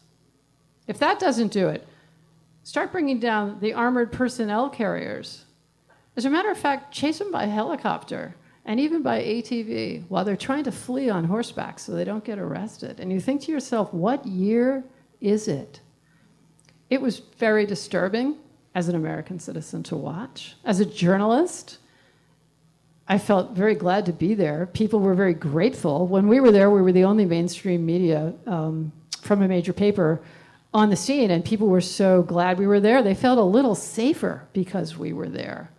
[0.88, 1.88] If that doesn't do it,
[2.68, 5.46] Start bringing down the armored personnel carriers.
[6.18, 10.36] As a matter of fact, chase them by helicopter and even by ATV while they're
[10.36, 13.00] trying to flee on horseback so they don't get arrested.
[13.00, 14.84] And you think to yourself, what year
[15.22, 15.80] is it?
[16.90, 18.36] It was very disturbing
[18.78, 20.56] as an American citizen to watch.
[20.64, 21.80] As a journalist,
[23.08, 24.68] I felt very glad to be there.
[24.68, 26.06] People were very grateful.
[26.06, 30.22] When we were there, we were the only mainstream media um, from a major paper
[30.76, 33.02] on the scene, and people were so glad we were there.
[33.02, 35.72] They felt a little safer because we were there.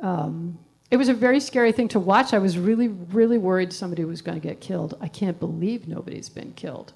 [0.00, 0.60] Um,
[0.92, 2.32] it was a very scary thing to watch.
[2.32, 4.96] I was really, really worried somebody was going to get killed.
[5.00, 6.92] I can't believe nobody's been killed.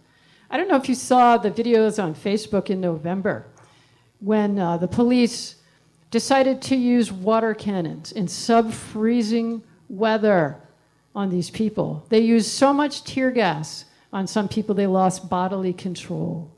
[0.50, 3.46] I don't know if you saw the videos on Facebook in November
[4.20, 5.56] when uh, the police
[6.10, 10.60] decided to use water cannons in sub freezing weather
[11.14, 12.06] on these people.
[12.08, 16.50] They used so much tear gas on some people, they lost bodily control.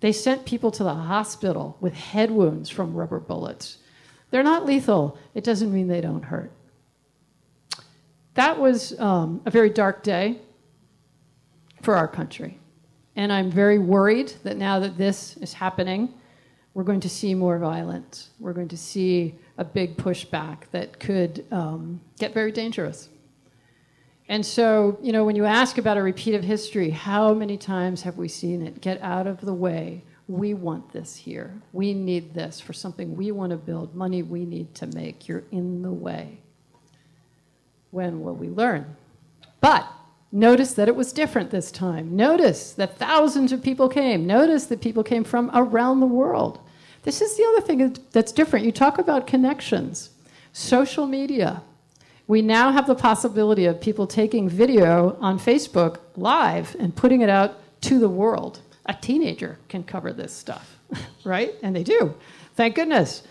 [0.00, 3.78] They sent people to the hospital with head wounds from rubber bullets.
[4.30, 6.52] They're not lethal, it doesn't mean they don't hurt.
[8.34, 10.38] That was um, a very dark day
[11.82, 12.58] for our country.
[13.16, 16.14] And I'm very worried that now that this is happening,
[16.74, 18.30] we're going to see more violence.
[18.38, 23.08] We're going to see a big pushback that could um, get very dangerous.
[24.28, 28.02] And so, you know, when you ask about a repeat of history, how many times
[28.02, 28.80] have we seen it?
[28.80, 30.04] Get out of the way.
[30.28, 31.60] We want this here.
[31.72, 35.28] We need this for something we want to build, money we need to make.
[35.28, 36.38] You're in the way.
[37.90, 38.96] When will we learn?
[39.60, 39.91] But
[40.32, 42.16] notice that it was different this time.
[42.16, 44.26] Notice that thousands of people came.
[44.26, 46.58] Notice that people came from around the world.
[47.04, 48.64] This is the other thing that's different.
[48.64, 50.10] You talk about connections,
[50.52, 51.62] social media
[52.26, 57.28] we now have the possibility of people taking video on Facebook live and putting it
[57.28, 58.60] out to the world.
[58.86, 60.78] A teenager can cover this stuff,
[61.24, 61.54] right?
[61.62, 62.14] And they do.
[62.54, 63.22] Thank goodness.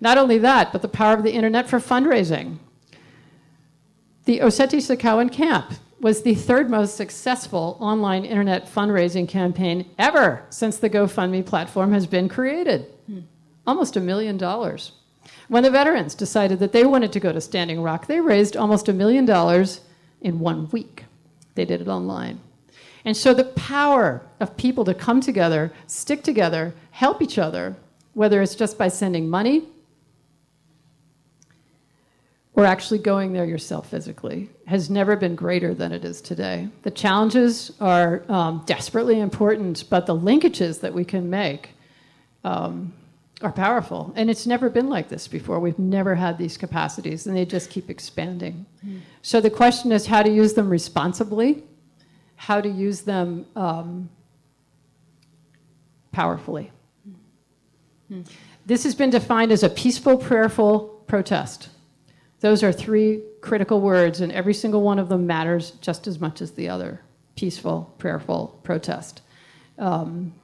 [0.00, 2.58] Not only that, but the power of the internet for fundraising.
[4.24, 10.76] The Oceti Sakowin Camp was the third most successful online internet fundraising campaign ever since
[10.76, 12.86] the GoFundMe platform has been created.
[13.06, 13.20] Hmm.
[13.66, 14.92] Almost a million dollars.
[15.48, 18.88] When the veterans decided that they wanted to go to Standing Rock, they raised almost
[18.88, 19.80] a million dollars
[20.20, 21.04] in one week.
[21.54, 22.40] They did it online.
[23.04, 27.76] And so the power of people to come together, stick together, help each other,
[28.14, 29.64] whether it's just by sending money
[32.58, 36.68] or actually going there yourself physically, has never been greater than it is today.
[36.82, 41.70] The challenges are um, desperately important, but the linkages that we can make
[42.42, 42.92] um,
[43.42, 44.12] are powerful.
[44.16, 45.60] And it's never been like this before.
[45.60, 48.66] We've never had these capacities, and they just keep expanding.
[48.84, 49.02] Mm.
[49.22, 51.62] So the question is how to use them responsibly,
[52.34, 54.10] how to use them um,
[56.10, 56.72] powerfully.
[58.10, 58.28] Mm.
[58.66, 61.68] This has been defined as a peaceful, prayerful protest.
[62.40, 66.40] Those are three critical words, and every single one of them matters just as much
[66.40, 67.02] as the other
[67.34, 69.22] peaceful, prayerful protest.
[69.78, 70.34] Um,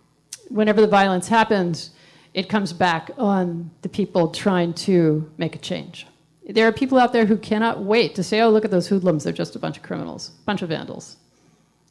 [0.48, 1.90] whenever the violence happens,
[2.34, 6.06] it comes back on the people trying to make a change.
[6.48, 9.24] There are people out there who cannot wait to say, oh, look at those hoodlums,
[9.24, 11.16] they're just a bunch of criminals, a bunch of vandals.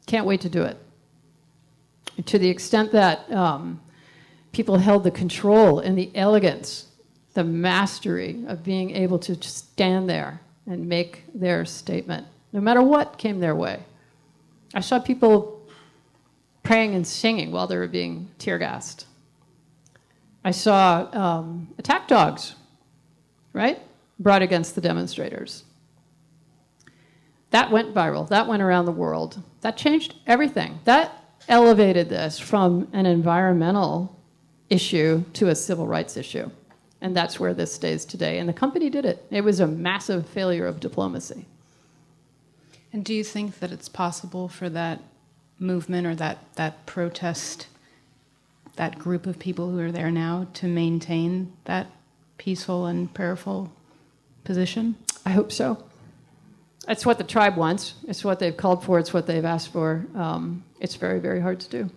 [0.06, 0.76] Can't wait to do it.
[2.26, 3.80] to the extent that um,
[4.52, 6.86] people held the control and the elegance
[7.34, 13.18] the mastery of being able to stand there and make their statement, no matter what
[13.18, 13.80] came their way.
[14.72, 15.68] I saw people
[16.62, 19.06] praying and singing while they were being tear gassed.
[20.44, 22.54] I saw um, attack dogs,
[23.52, 23.80] right,
[24.18, 25.64] brought against the demonstrators.
[27.50, 28.28] That went viral.
[28.28, 29.40] That went around the world.
[29.60, 30.80] That changed everything.
[30.84, 34.18] That elevated this from an environmental
[34.70, 36.50] issue to a civil rights issue.
[37.04, 38.38] And that's where this stays today.
[38.38, 39.26] And the company did it.
[39.30, 41.44] It was a massive failure of diplomacy.
[42.94, 45.02] And do you think that it's possible for that
[45.58, 47.66] movement or that, that protest,
[48.76, 51.88] that group of people who are there now, to maintain that
[52.38, 53.70] peaceful and prayerful
[54.44, 54.96] position?
[55.26, 55.84] I hope so.
[56.88, 57.96] It's what the tribe wants.
[58.08, 58.98] It's what they've called for.
[58.98, 60.06] It's what they've asked for.
[60.14, 61.90] Um, it's very, very hard to do.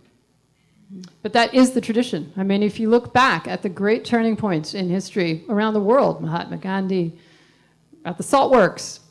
[1.22, 2.32] But that is the tradition.
[2.38, 5.82] I mean, if you look back at the great turning points in history around the
[5.82, 7.18] world, Mahatma Gandhi,
[8.06, 9.02] at the salt works,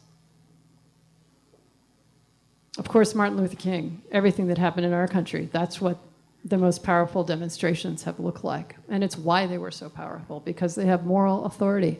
[2.78, 5.98] of course, Martin Luther King, everything that happened in our country, that's what
[6.44, 8.76] the most powerful demonstrations have looked like.
[8.88, 11.98] And it's why they were so powerful, because they have moral authority.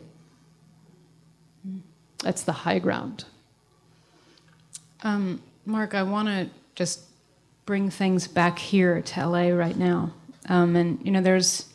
[2.23, 3.25] That's the high ground.
[5.03, 7.01] Um, Mark, I want to just
[7.67, 10.11] bring things back here to LA right now.
[10.49, 11.65] Um, and you know, there's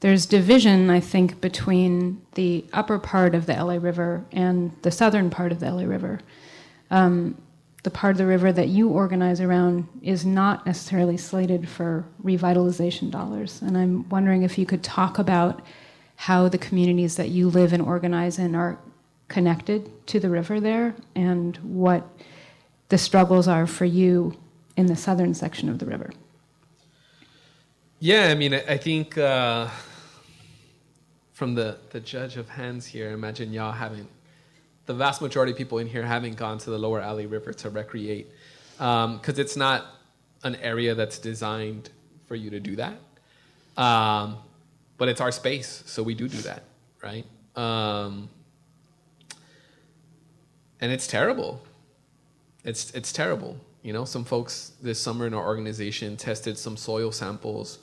[0.00, 5.30] there's division, I think, between the upper part of the LA River and the southern
[5.30, 6.20] part of the LA River.
[6.90, 7.40] Um,
[7.82, 13.10] the part of the river that you organize around is not necessarily slated for revitalization
[13.10, 13.60] dollars.
[13.60, 15.64] And I'm wondering if you could talk about
[16.14, 18.78] how the communities that you live and organize in are
[19.26, 22.08] connected to the river there and what
[22.88, 24.36] the struggles are for you
[24.82, 26.10] in the southern section of the river.
[28.00, 29.68] Yeah, I mean, I, think uh,
[31.32, 34.08] from the, the judge of hands here, imagine y'all having,
[34.86, 37.70] the vast majority of people in here having gone to the lower LA River to
[37.70, 38.28] recreate.
[38.72, 39.86] Because um, it's not
[40.42, 41.90] an area that's designed
[42.26, 42.98] for you to do that.
[43.80, 44.38] Um,
[44.98, 46.64] but it's our space, so we do do that,
[47.00, 47.24] right?
[47.54, 48.28] Um,
[50.80, 51.62] and it's terrible.
[52.64, 53.60] It's, it's terrible.
[53.82, 57.80] You know, some folks this summer in our organization tested some soil samples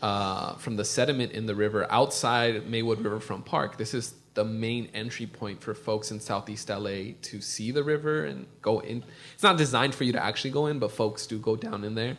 [0.00, 3.76] uh, from the sediment in the river outside Maywood Riverfront Park.
[3.76, 8.26] This is the main entry point for folks in Southeast LA to see the river
[8.26, 9.02] and go in.
[9.34, 11.96] It's not designed for you to actually go in, but folks do go down in
[11.96, 12.16] there.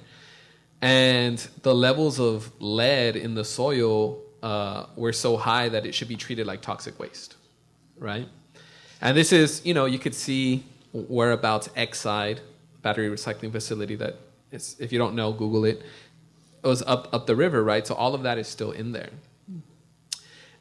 [0.82, 6.10] And the levels of lead in the soil uh, were so high that it should
[6.10, 7.38] be treated like toxic waste,
[7.98, 8.28] right?
[9.00, 12.40] And this is, you know, you could see whereabouts Exide
[12.82, 14.16] battery recycling facility that
[14.52, 15.82] is, if you don't know, Google it.
[16.64, 17.86] It was up up the river, right?
[17.86, 19.10] So all of that is still in there.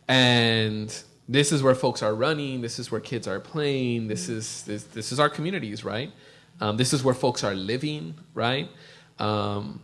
[0.08, 0.94] And
[1.28, 2.60] this is where folks are running.
[2.60, 4.08] This is where kids are playing.
[4.08, 6.10] This is this, this is our communities, right?
[6.60, 8.68] Um, this is where folks are living, right?
[9.18, 9.80] Um,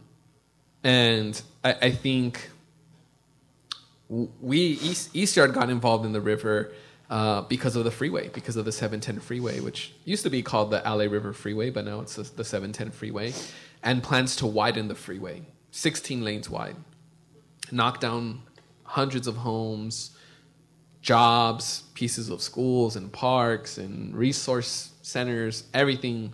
[0.83, 2.51] and I, I, think
[4.09, 6.73] we East, East Yard got involved in the river
[7.09, 10.71] uh, because of the freeway, because of the 710 freeway, which used to be called
[10.71, 13.33] the LA River Freeway, but now it's the, the 710 freeway,
[13.83, 16.77] and plans to widen the freeway, 16 lanes wide,
[17.71, 18.43] knock down
[18.83, 20.17] hundreds of homes,
[21.01, 26.33] jobs, pieces of schools and parks and resource centers, everything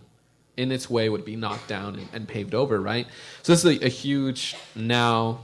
[0.57, 3.07] in its way would be knocked down and, and paved over, right?
[3.43, 5.41] So this is a, a huge now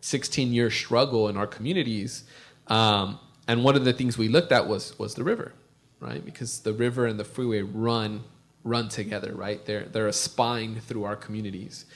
[0.00, 2.24] 16 year struggle in our communities.
[2.68, 5.52] Um, and one of the things we looked at was was the river,
[5.98, 6.24] right?
[6.24, 8.22] Because the river and the freeway run
[8.62, 9.64] run together, right?
[9.64, 11.86] They're they're a spine through our communities,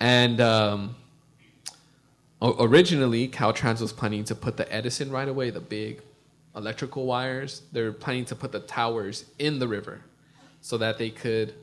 [0.00, 0.96] and um,
[2.40, 6.00] originally Caltrans was planning to put the Edison right away, the big
[6.56, 7.62] electrical wires.
[7.72, 10.00] They're planning to put the towers in the river,
[10.60, 11.54] so that they could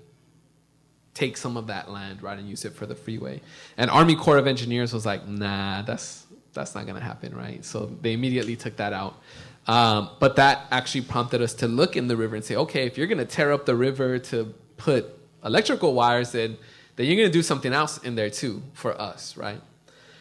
[1.14, 3.42] take some of that land right and use it for the freeway.
[3.78, 6.21] And Army Corps of Engineers was like, nah, that's
[6.54, 7.64] that's not gonna happen, right?
[7.64, 9.22] So they immediately took that out.
[9.68, 12.98] Um, but that actually prompted us to look in the river and say, okay, if
[12.98, 15.06] you're gonna tear up the river to put
[15.44, 16.58] electrical wires in,
[16.96, 19.62] then you're gonna do something else in there too for us, right?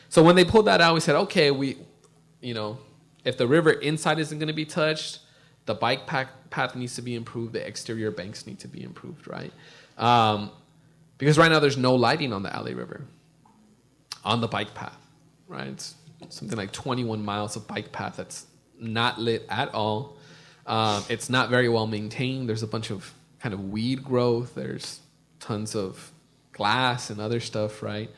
[0.08, 1.78] So when they pulled that out, we said, okay, we,
[2.40, 2.78] you know,
[3.24, 5.20] if the river inside isn't gonna be touched,
[5.66, 9.52] the bike path needs to be improved, the exterior banks need to be improved, right?
[9.98, 10.50] Um,
[11.18, 13.04] because right now there's no lighting on the LA River,
[14.24, 14.98] on the bike path,
[15.48, 15.68] right?
[15.68, 15.94] It's
[16.28, 18.46] something like 21 miles of bike path that's
[18.78, 20.16] not lit at all.
[20.66, 22.48] Um, it's not very well maintained.
[22.48, 24.54] There's a bunch of kind of weed growth.
[24.54, 25.00] There's
[25.40, 26.12] tons of
[26.52, 28.10] glass and other stuff, right?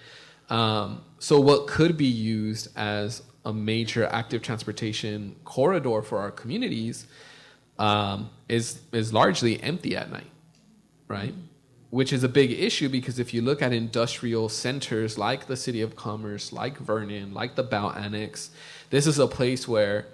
[0.51, 7.07] Um, so what could be used as a major active transportation corridor for our communities
[7.79, 10.31] um, is is largely empty at night,
[11.09, 11.35] right?
[11.93, 15.83] Which is a big issue because if you look at industrial centers like the City
[15.83, 18.51] of Commerce, like Vernon, like the Bow Annex,
[18.89, 20.07] this is a place where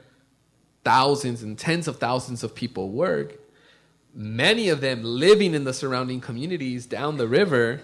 [0.82, 3.38] thousands and tens of thousands of people work,
[4.12, 7.80] many of them living in the surrounding communities down the river,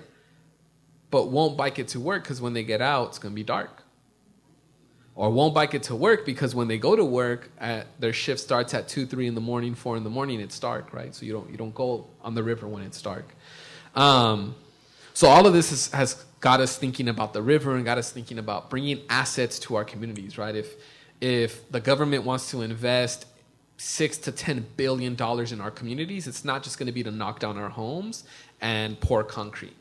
[1.12, 3.44] but won't bike it to work because when they get out, it's going to be
[3.44, 3.84] dark.
[5.14, 8.40] Or won't bike it to work because when they go to work, at, their shift
[8.40, 10.40] starts at two, three in the morning, four in the morning.
[10.40, 11.14] It's dark, right?
[11.14, 13.36] So you don't you don't go on the river when it's dark.
[13.94, 14.54] Um,
[15.12, 18.12] so all of this is, has got us thinking about the river and got us
[18.12, 20.54] thinking about bringing assets to our communities, right?
[20.54, 20.74] If
[21.20, 23.26] if the government wants to invest
[23.76, 27.10] six to ten billion dollars in our communities, it's not just going to be to
[27.10, 28.24] knock down our homes
[28.60, 29.76] and pour concrete,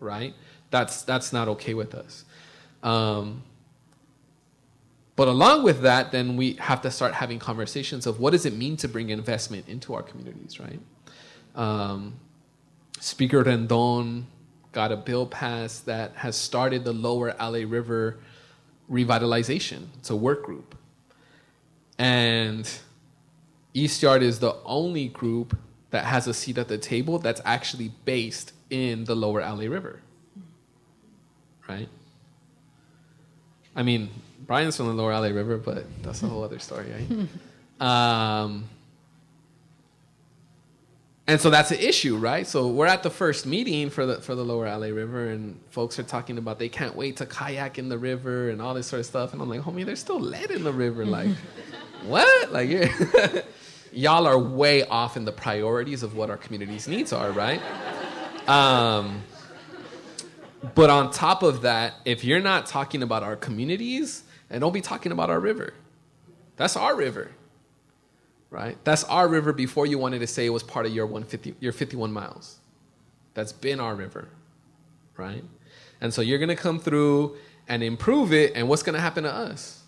[0.00, 0.34] right?
[0.70, 2.24] That's that's not okay with us.
[2.82, 3.42] Um,
[5.16, 8.54] but along with that, then we have to start having conversations of what does it
[8.54, 10.80] mean to bring investment into our communities, right?
[11.54, 12.14] Um,
[13.00, 14.24] Speaker Rendon
[14.72, 18.18] got a bill passed that has started the lower LA River
[18.90, 19.86] revitalization.
[19.98, 20.74] It's a work group.
[21.98, 22.68] And
[23.72, 25.56] East Yard is the only group
[25.90, 30.00] that has a seat at the table that's actually based in the lower LA River.
[31.68, 31.88] Right?
[33.76, 34.10] I mean,
[34.46, 37.28] Brian's from the lower LA River, but that's a whole other story, right?
[37.86, 38.68] um,
[41.26, 42.46] and so that's an issue, right?
[42.46, 45.98] So we're at the first meeting for the for the Lower LA River, and folks
[45.98, 49.00] are talking about they can't wait to kayak in the river and all this sort
[49.00, 49.32] of stuff.
[49.32, 51.06] And I'm like, homie, there's still lead in the river.
[51.06, 51.30] Like,
[52.04, 52.52] what?
[52.52, 52.68] Like,
[53.92, 57.62] y'all are way off in the priorities of what our community's needs are, right?
[58.46, 59.22] Um,
[60.74, 64.82] but on top of that, if you're not talking about our communities, and don't be
[64.82, 65.72] talking about our river.
[66.56, 67.30] That's our river
[68.54, 68.78] right?
[68.84, 71.72] That's our river before you wanted to say it was part of your 150, your
[71.72, 72.58] 51 miles.
[73.34, 74.28] That's been our river,
[75.16, 75.42] right?
[76.00, 77.36] And so you're going to come through
[77.66, 79.82] and improve it, and what's going to happen to us,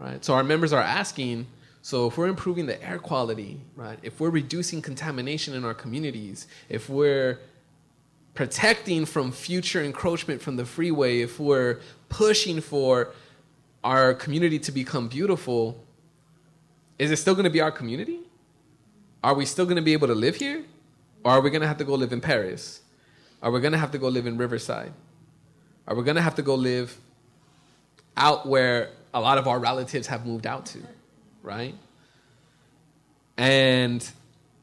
[0.00, 0.24] right?
[0.24, 1.46] So our members are asking,
[1.80, 4.00] so if we're improving the air quality, right?
[4.02, 7.38] If we're reducing contamination in our communities, if we're
[8.34, 13.12] protecting from future encroachment from the freeway, if we're pushing for
[13.84, 15.84] our community to become beautiful,
[17.00, 18.20] is it still going to be our community?
[19.24, 20.62] Are we still going to be able to live here?
[21.24, 22.80] Or are we going to have to go live in Perris?
[23.42, 24.92] Are we going to have to go live in Riverside?
[25.88, 26.94] Are we going to have to go live
[28.18, 30.78] out where a lot of our relatives have moved out to,
[31.42, 31.74] right?
[33.38, 34.06] And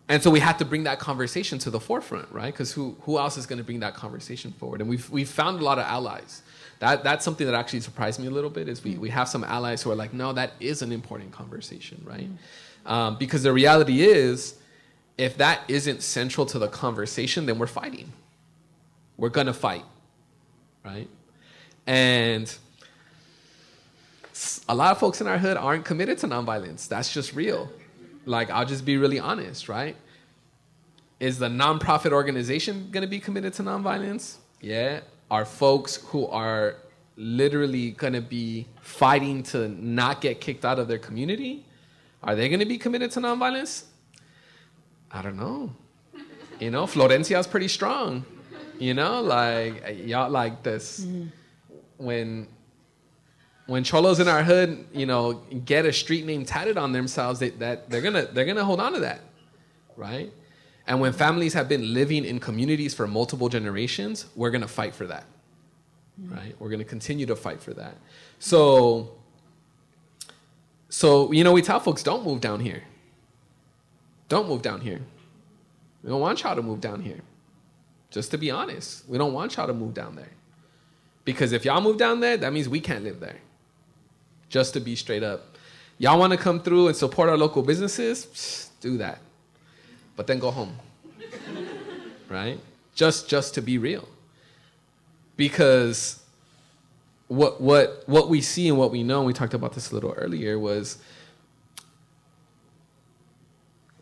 [0.09, 2.53] and so we have to bring that conversation to the forefront, right?
[2.53, 4.79] Because who who else is going to bring that conversation forward?
[4.79, 6.43] And we've we've found a lot of allies.
[6.79, 9.43] That that's something that actually surprised me a little bit is we, we have some
[9.43, 12.29] allies who are like no that is an important conversation right?
[12.85, 14.55] Um, because the reality is
[15.17, 18.11] if that isn't central to the conversation then we're fighting.
[19.17, 19.83] We're gonna fight
[20.85, 21.09] right?
[21.85, 22.55] And
[24.69, 26.87] a lot of folks in our hood aren't committed to nonviolence.
[26.87, 27.69] That's just real
[28.28, 29.95] like i'll just be really honest right
[31.19, 34.99] is the nonprofit organization going to be committed to nonviolence yeah
[35.30, 36.75] are folks who are
[37.17, 41.65] literally going to be fighting to not get kicked out of their community?
[42.23, 43.86] Are they going to be committed to nonviolence?
[45.11, 45.73] I don't know.
[46.59, 48.25] You know, Florencia is pretty strong.
[48.80, 51.28] You know, like y'all like this mm-hmm.
[51.97, 52.47] when
[53.68, 55.34] when cholos in our hood, you know,
[55.65, 58.93] get a street name tatted on themselves, they, that they're gonna they're gonna hold on
[58.93, 59.22] to that,
[59.95, 60.32] right?
[60.88, 64.95] And when families have been living in communities for multiple generations, we're going to fight
[64.95, 65.26] for that.
[66.20, 66.34] Mm-hmm.
[66.34, 66.55] Right?
[66.59, 67.97] We're going to continue to fight for that.
[68.39, 69.18] So
[70.89, 72.84] so, you know, we tell folks don't move down here.
[74.30, 75.01] Don't move down here.
[76.03, 77.20] We don't want y'all to move down here.
[78.09, 80.32] Just to be honest, we don't want y'all to move down there.
[81.26, 83.38] Because if y'all move down there, that means we can't live there.
[84.49, 85.57] Just to be straight up.
[85.97, 88.69] Y'all want to come through and support our local businesses?
[88.79, 89.19] do that.
[90.15, 90.77] But then go home.
[92.29, 92.59] right?
[92.95, 94.07] Just just to be real.
[95.35, 96.23] Because
[97.27, 99.93] what what what we see and what we know, and we talked about this a
[99.93, 100.97] little earlier, was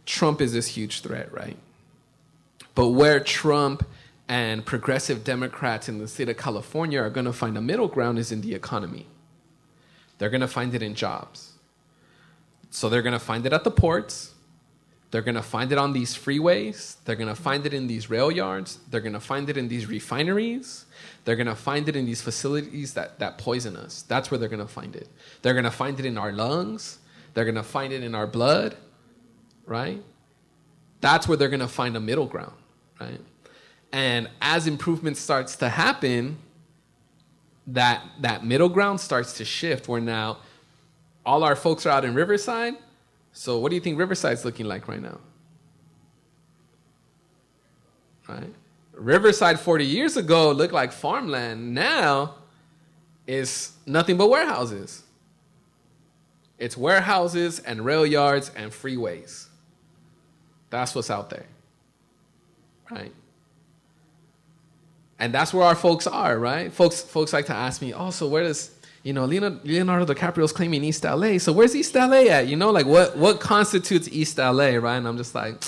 [0.06, 1.58] Trump is this huge threat, right?
[2.76, 3.86] But where Trump
[4.28, 8.20] and progressive Democrats in the state of California are going to find a middle ground
[8.20, 9.08] is in the economy.
[10.18, 11.54] They're going to find it in jobs.
[12.70, 14.34] So they're going to find it at the ports.
[15.12, 16.98] They're going to find it on these freeways.
[17.06, 18.80] They're going to find it in these rail yards.
[18.90, 20.86] They're going to find it in these refineries.
[21.24, 24.02] They're going to find it in these facilities that, that poison us.
[24.04, 25.08] That's where they're going to find it.
[25.42, 26.98] They're going to find it in our lungs.
[27.34, 28.76] They're going to find it in our blood,
[29.66, 30.02] right?
[31.02, 32.56] That's where they're going to find a middle ground,
[33.00, 33.22] right?
[33.92, 36.40] And as improvement starts to happen,
[37.68, 40.38] that, that middle ground starts to shift where now
[41.26, 42.76] all our folks are out in Riverside.
[43.34, 45.20] So, what do you think Riverside's looking like right now?
[48.28, 48.54] Right?
[48.94, 51.74] Riverside 40 years ago looked like farmland.
[51.74, 52.36] Now
[53.28, 55.04] it's nothing but warehouses.
[56.58, 59.48] It's warehouses and rail yards and freeways.
[60.70, 61.46] That's what's out there.
[62.90, 63.12] Right?
[65.20, 66.72] And that's where our folks are, right?
[66.72, 68.72] Folks folks like to ask me, "Oh, so where does,
[69.04, 71.38] you know, Leonardo DiCaprio's claiming East LA.
[71.38, 72.48] So where's East LA at?
[72.48, 75.64] You know, like what what constitutes East LA, right?" And I'm just like,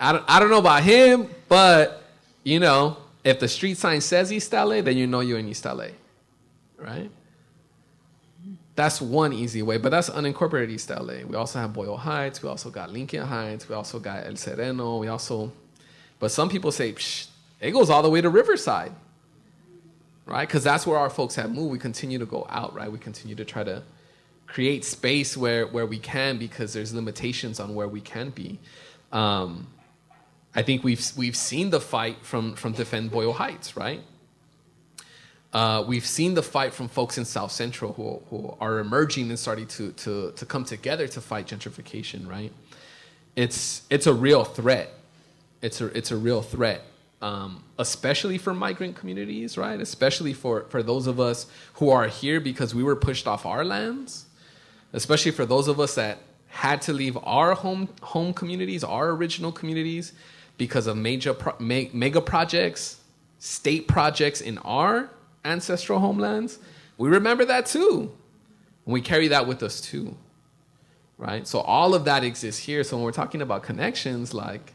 [0.00, 2.02] I don't, I don't know about him, but
[2.42, 5.64] you know, if the street sign says East LA, then you know you're in East
[5.64, 5.88] LA,
[6.78, 7.10] right?
[8.76, 11.24] That's one easy way, but that's unincorporated East LA.
[11.26, 12.42] We also have Boyle Heights.
[12.42, 13.68] We also got Lincoln Heights.
[13.68, 14.98] We also got El Sereno.
[14.98, 15.52] We also,
[16.18, 16.94] but some people say
[17.60, 18.92] it goes all the way to Riverside,
[20.26, 20.46] right?
[20.46, 21.72] Because that's where our folks have moved.
[21.72, 22.90] We continue to go out, right?
[22.90, 23.82] We continue to try to
[24.46, 28.58] create space where where we can because there's limitations on where we can be.
[29.12, 29.68] Um,
[30.54, 34.02] I think we've we've seen the fight from from Defend Boyle Heights, right?
[35.54, 39.38] Uh, we've seen the fight from folks in South Central who, who are emerging and
[39.38, 42.52] starting to, to, to come together to fight gentrification, right?
[43.36, 44.92] It's, it's a real threat.
[45.62, 46.82] It's a, it's a real threat,
[47.22, 49.80] um, especially for migrant communities, right?
[49.80, 53.64] Especially for, for those of us who are here because we were pushed off our
[53.64, 54.26] lands,
[54.92, 59.50] especially for those of us that had to leave our home, home communities, our original
[59.50, 60.12] communities,
[60.56, 63.00] because of major pro- me- mega projects,
[63.38, 65.10] state projects in our
[65.44, 66.58] ancestral homelands.
[66.96, 68.12] We remember that too.
[68.84, 70.16] And we carry that with us too.
[71.16, 71.46] Right?
[71.46, 72.84] So all of that exists here.
[72.84, 74.73] So when we're talking about connections, like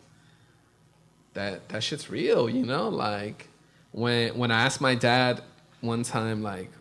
[1.34, 2.89] that that shit's real, you know?
[2.89, 3.47] Like
[3.91, 5.41] when when I asked my dad
[5.82, 6.71] one time, like,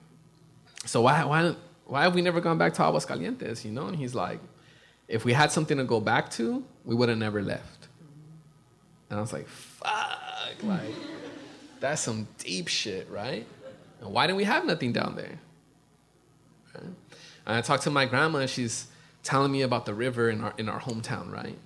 [0.85, 1.55] so why why
[1.87, 3.87] why have we never gone back to Aguascalientes, you know?
[3.87, 4.41] And he's like,
[5.09, 7.89] if we had something to go back to, we would have never left.
[9.11, 10.95] And I was like, fuck, like,
[11.81, 13.47] that's some deep shit, right?
[14.01, 15.39] And why didn't we have nothing down there?
[16.75, 16.85] Right?
[17.47, 18.89] And I talked to my grandma, and she's
[19.23, 21.57] telling me about the river in our, in our hometown, right?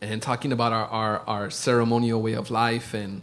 [0.00, 3.22] And talking about our, our, our ceremonial way of life and,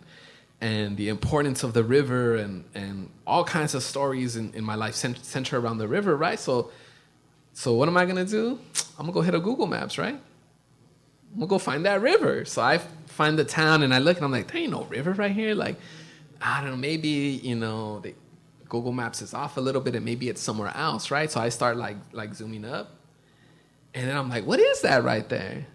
[0.59, 4.75] and the importance of the river and, and all kinds of stories in, in my
[4.75, 6.39] life center around the river, right?
[6.39, 6.71] So,
[7.53, 8.59] so what am I gonna do?
[8.99, 10.15] I'm gonna go hit a Google Maps, right?
[10.15, 12.45] I'm gonna go find that river.
[12.45, 15.13] So I find the town and I look and I'm like, there ain't no river
[15.13, 15.55] right here.
[15.55, 15.77] Like,
[16.41, 18.01] I don't know, maybe, you know,
[18.67, 21.31] Google Maps is off a little bit and maybe it's somewhere else, right?
[21.31, 22.91] So I start like like zooming up.
[23.93, 25.65] And then I'm like, what is that right there?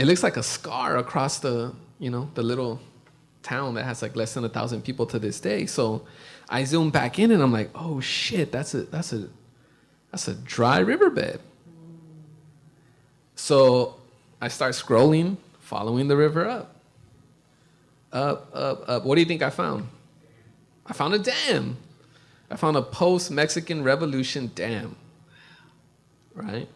[0.00, 2.80] It looks like a scar across the, you know, the little
[3.42, 5.66] town that has like less than a thousand people to this day.
[5.66, 6.06] So
[6.48, 9.28] I zoom back in and I'm like, oh shit, that's a that's a
[10.10, 11.38] that's a dry riverbed.
[13.34, 13.96] So
[14.40, 16.76] I start scrolling, following the river up.
[18.10, 19.04] Up, up, up.
[19.04, 19.86] What do you think I found?
[20.86, 21.76] I found a dam.
[22.50, 24.96] I found a post Mexican Revolution dam.
[26.34, 26.68] Right?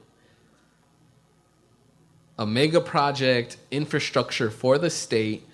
[2.39, 5.49] A mega project infrastructure for the state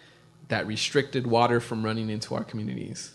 [0.49, 3.13] that restricted water from running into our communities.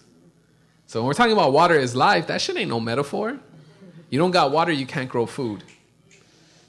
[0.88, 3.40] So when we're talking about water is life, that shit ain't no metaphor.
[4.10, 5.64] You don't got water, you can't grow food.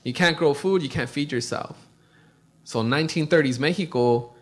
[0.02, 1.76] You can't grow food, you can't feed yourself.
[2.64, 4.34] So 1930s Mexico,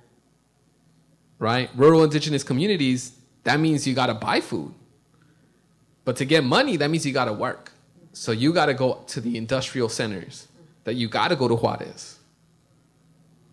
[1.38, 1.70] right?
[1.74, 4.72] Rural indigenous communities, that means you got to buy food.
[6.04, 7.72] But to get money, that means you got to work.
[8.12, 10.48] So you got to go to the industrial centers.
[10.84, 12.13] That you got to go to Juarez.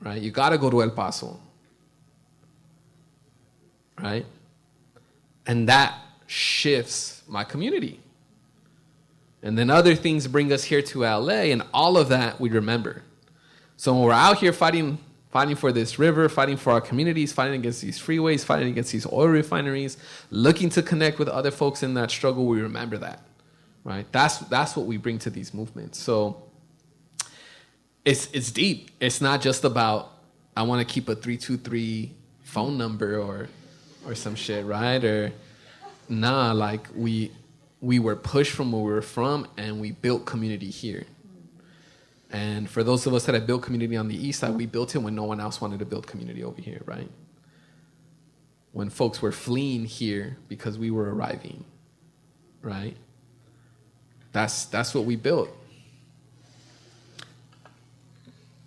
[0.02, 0.22] Right?
[0.22, 1.40] You got to go to El Paso.
[4.00, 4.26] Right?
[5.46, 5.96] And that
[6.28, 8.00] shifts my community.
[9.44, 13.04] And then other things bring us here to LA, and all of that we remember.
[13.76, 15.00] So when we're out here fighting,
[15.32, 19.08] fighting for this river, fighting for our communities, fighting against these freeways, fighting against these
[19.08, 19.98] oil refineries,
[20.30, 23.22] looking to connect with other folks in that struggle, we remember that,
[23.84, 24.06] right?
[24.12, 25.98] That's that's what we bring to these movements.
[25.98, 26.44] So
[28.06, 28.92] it's it's deep.
[29.00, 30.12] It's not just about
[30.56, 32.12] I want to keep a three two three
[32.44, 33.48] phone number or
[34.06, 35.04] or some shit, right?
[35.04, 35.32] Or
[36.10, 37.32] nah, like we
[37.80, 41.06] we were pushed from where we were from and we built community here.
[42.32, 44.96] And for those of us that have built community on the east side, we built
[44.96, 47.10] it when no one else wanted to build community over here, right?
[48.72, 51.66] When folks were fleeing here because we were arriving,
[52.62, 52.96] right?
[54.32, 55.50] That's that's what we built.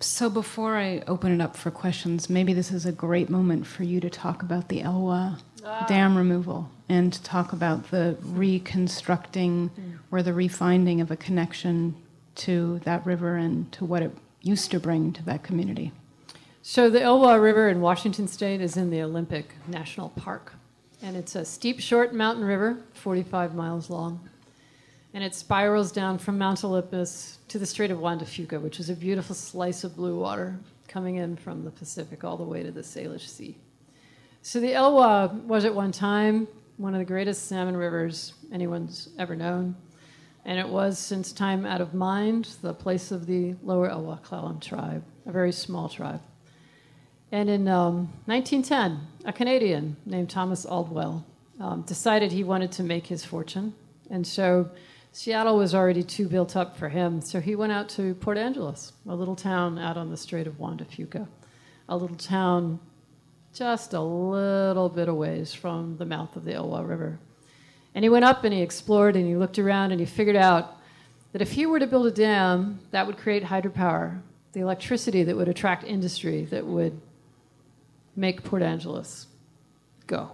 [0.04, 3.84] So before I open it up for questions, maybe this is a great moment for
[3.84, 5.86] you to talk about the Elwha ah.
[5.88, 9.98] dam removal and to talk about the reconstructing mm.
[10.10, 11.96] or the refinding of a connection
[12.34, 15.90] to that river and to what it used to bring to that community.
[16.60, 20.52] So the Elwha River in Washington State is in the Olympic National Park,
[21.02, 24.28] and it's a steep, short mountain river, 45 miles long,
[25.14, 28.80] and it spirals down from Mount Olympus to the Strait of Juan de Fuca, which
[28.80, 30.58] is a beautiful slice of blue water
[30.88, 33.56] coming in from the Pacific all the way to the Salish Sea.
[34.42, 36.48] So the Elwha was at one time
[36.78, 39.76] one of the greatest salmon rivers anyone's ever known.
[40.44, 44.60] And it was, since time out of mind, the place of the Lower Elwha Klallam
[44.60, 46.20] tribe, a very small tribe.
[47.30, 51.24] And in um, 1910, a Canadian named Thomas Aldwell
[51.60, 53.74] um, decided he wanted to make his fortune.
[54.10, 54.68] And so
[55.14, 57.20] Seattle was already too built up for him.
[57.20, 60.58] So he went out to Port Angeles, a little town out on the Strait of
[60.58, 61.28] Juan de Fuca,
[61.88, 62.80] a little town
[63.52, 67.20] just a little bit of ways from the mouth of the Elwha River.
[67.94, 70.78] And he went up and he explored and he looked around and he figured out
[71.30, 74.20] that if he were to build a dam, that would create hydropower,
[74.52, 77.00] the electricity that would attract industry that would
[78.16, 79.28] make Port Angeles
[80.08, 80.32] go.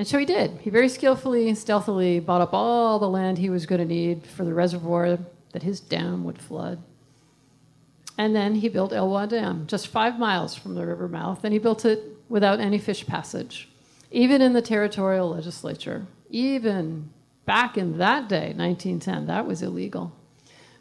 [0.00, 0.60] And so he did.
[0.62, 4.46] He very skillfully, stealthily bought up all the land he was going to need for
[4.46, 5.18] the reservoir
[5.52, 6.82] that his dam would flood.
[8.16, 11.58] And then he built Elwha Dam, just five miles from the river mouth, and he
[11.58, 13.68] built it without any fish passage.
[14.10, 17.10] Even in the territorial legislature, even
[17.44, 20.16] back in that day, 1910, that was illegal.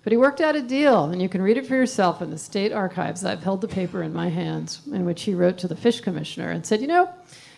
[0.01, 2.37] But he worked out a deal, and you can read it for yourself in the
[2.37, 3.25] state archives.
[3.25, 6.51] I've held the paper in my hands, in which he wrote to the fish commissioner
[6.51, 7.09] and said, You know,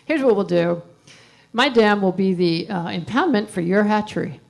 [0.06, 0.82] here's what we'll do.
[1.52, 4.40] My dam will be the uh, impoundment for your hatchery.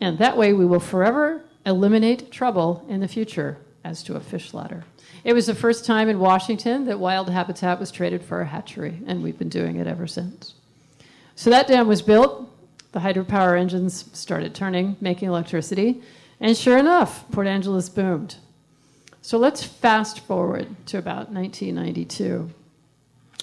[0.00, 4.54] And that way we will forever eliminate trouble in the future as to a fish
[4.54, 4.84] ladder.
[5.22, 9.00] It was the first time in Washington that wild habitat was traded for a hatchery,
[9.06, 10.54] and we've been doing it ever since.
[11.34, 12.50] So that dam was built,
[12.92, 16.02] the hydropower engines started turning, making electricity,
[16.40, 18.36] and sure enough, Port Angeles boomed.
[19.22, 22.50] So let's fast forward to about 1992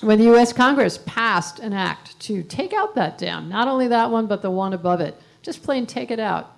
[0.02, 4.10] when the US Congress passed an act to take out that dam, not only that
[4.10, 5.20] one, but the one above it.
[5.42, 6.58] Just plain take it out.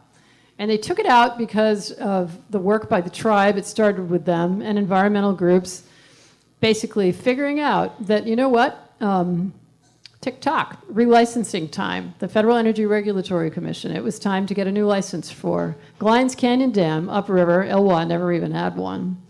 [0.59, 3.57] And they took it out because of the work by the tribe.
[3.57, 5.83] It started with them and environmental groups
[6.59, 8.93] basically figuring out that, you know what?
[9.01, 9.53] Um,
[10.21, 12.13] tick tock, relicensing time.
[12.19, 16.37] The Federal Energy Regulatory Commission, it was time to get a new license for Glines
[16.37, 17.65] Canyon Dam, upriver.
[17.65, 19.22] Elwha never even had one.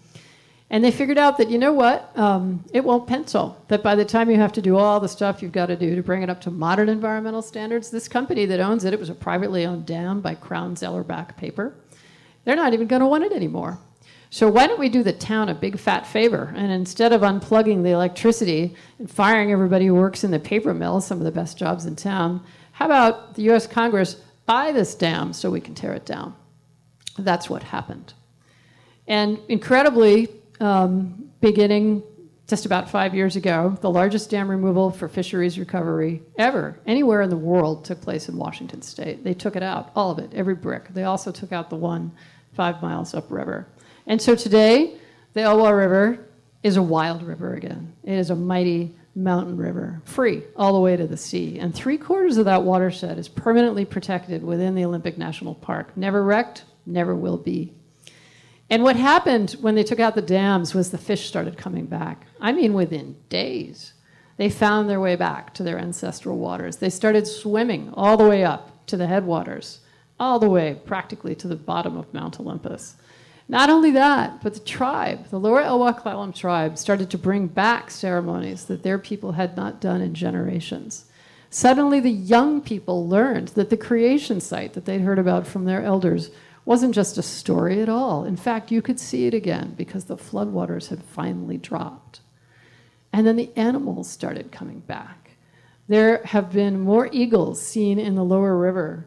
[0.74, 3.64] And they figured out that, you know what, um, it won't pencil.
[3.68, 5.96] That by the time you have to do all the stuff you've got to do
[5.96, 9.12] to bring it up to modern environmental standards, this company that owns it, it was
[9.12, 11.76] a privately owned dam by Crown Zellerbach Paper,
[12.44, 13.78] they're not even going to want it anymore.
[14.32, 16.52] So why don't we do the town a big fat favor?
[16.56, 21.02] And instead of unplugging the electricity and firing everybody who works in the paper mill,
[21.02, 24.16] some of the best jobs in town, how about the US Congress
[24.48, 26.36] buy this dam so we can tear it down?
[27.20, 28.16] That's what happened.
[29.08, 30.30] And incredibly,
[30.64, 32.04] um, beginning
[32.48, 37.30] just about five years ago, the largest dam removal for fisheries recovery ever, anywhere in
[37.30, 39.24] the world, took place in Washington state.
[39.24, 40.94] They took it out, all of it, every brick.
[40.94, 42.12] They also took out the one
[42.54, 43.68] five miles upriver.
[44.08, 44.98] And so today,
[45.34, 46.28] the Elwha River
[46.62, 47.94] is a wild river again.
[48.04, 51.60] It is a mighty mountain river, free all the way to the sea.
[51.60, 55.96] And three quarters of that watershed is permanently protected within the Olympic National Park.
[55.98, 57.74] Never wrecked, never will be.
[58.74, 62.26] And what happened when they took out the dams was the fish started coming back.
[62.42, 63.94] I mean, within days,
[64.38, 66.78] they found their way back to their ancestral waters.
[66.78, 69.82] They started swimming all the way up to the headwaters,
[70.20, 72.96] all the way practically to the bottom of Mount Olympus.
[73.48, 78.66] Not only that, but the tribe, the Lower Elwha tribe, started to bring back ceremonies
[78.66, 81.06] that their people had not done in generations.
[81.52, 85.84] Suddenly, the young people learned that the creation site that they'd heard about from their
[85.84, 86.32] elders
[86.66, 88.24] wasn't just a story at all.
[88.24, 92.22] In fact, you could see it again because the floodwaters had finally dropped.
[93.12, 95.32] And then the animals started coming back.
[95.88, 99.06] There have been more eagles seen in the lower river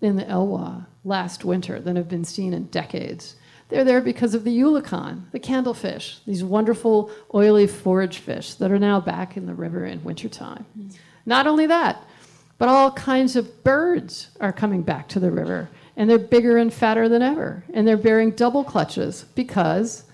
[0.00, 3.36] in the Elwha last winter than have been seen in decades.
[3.68, 8.78] They're there because of the eulachon, the candlefish, these wonderful oily forage fish that are
[8.78, 10.66] now back in the river in wintertime.
[10.78, 10.96] Mm.
[11.24, 12.02] Not only that,
[12.58, 16.72] but all kinds of birds are coming back to the river, and they're bigger and
[16.72, 20.04] fatter than ever, and they're bearing double clutches because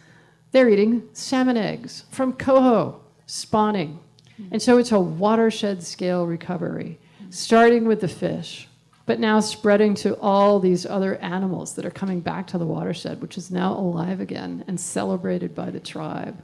[0.50, 4.00] they're eating salmon eggs from coho, spawning.
[4.50, 6.98] And so it's a watershed scale recovery,
[7.30, 8.68] starting with the fish
[9.08, 13.22] but now spreading to all these other animals that are coming back to the watershed,
[13.22, 16.38] which is now alive again and celebrated by the tribe.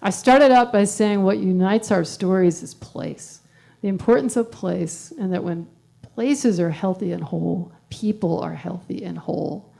[0.00, 3.40] I started out by saying what unites our stories is place,
[3.82, 5.68] the importance of place, and that when
[6.00, 9.70] places are healthy and whole, people are healthy and whole.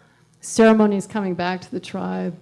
[0.40, 2.38] Ceremonies coming back to the tribe,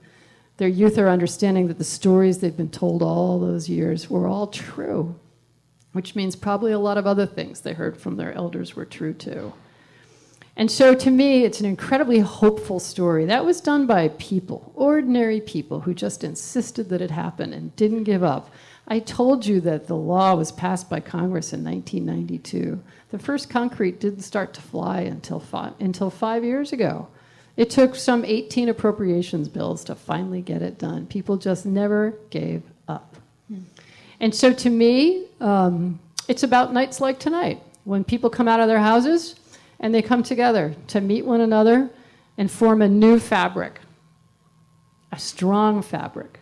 [0.56, 4.48] their youth are understanding that the stories they've been told all those years were all
[4.48, 5.14] true
[5.92, 9.12] which means probably a lot of other things they heard from their elders were true
[9.12, 9.52] too.
[10.56, 13.24] And so to me, it's an incredibly hopeful story.
[13.24, 18.04] That was done by people, ordinary people who just insisted that it happen and didn't
[18.04, 18.50] give up.
[18.86, 22.82] I told you that the law was passed by Congress in 1992.
[23.11, 27.08] The first concrete didn't start to fly until five, until five years ago.
[27.56, 31.06] It took some 18 appropriations bills to finally get it done.
[31.06, 33.16] People just never gave up.
[33.52, 33.64] Mm.
[34.20, 35.98] And so to me, um,
[36.28, 39.34] it's about nights like tonight when people come out of their houses
[39.80, 41.90] and they come together to meet one another
[42.38, 43.80] and form a new fabric,
[45.11, 46.38] a strong fabric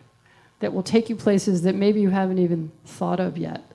[0.59, 3.68] that will take you places that maybe you haven't even thought of yet.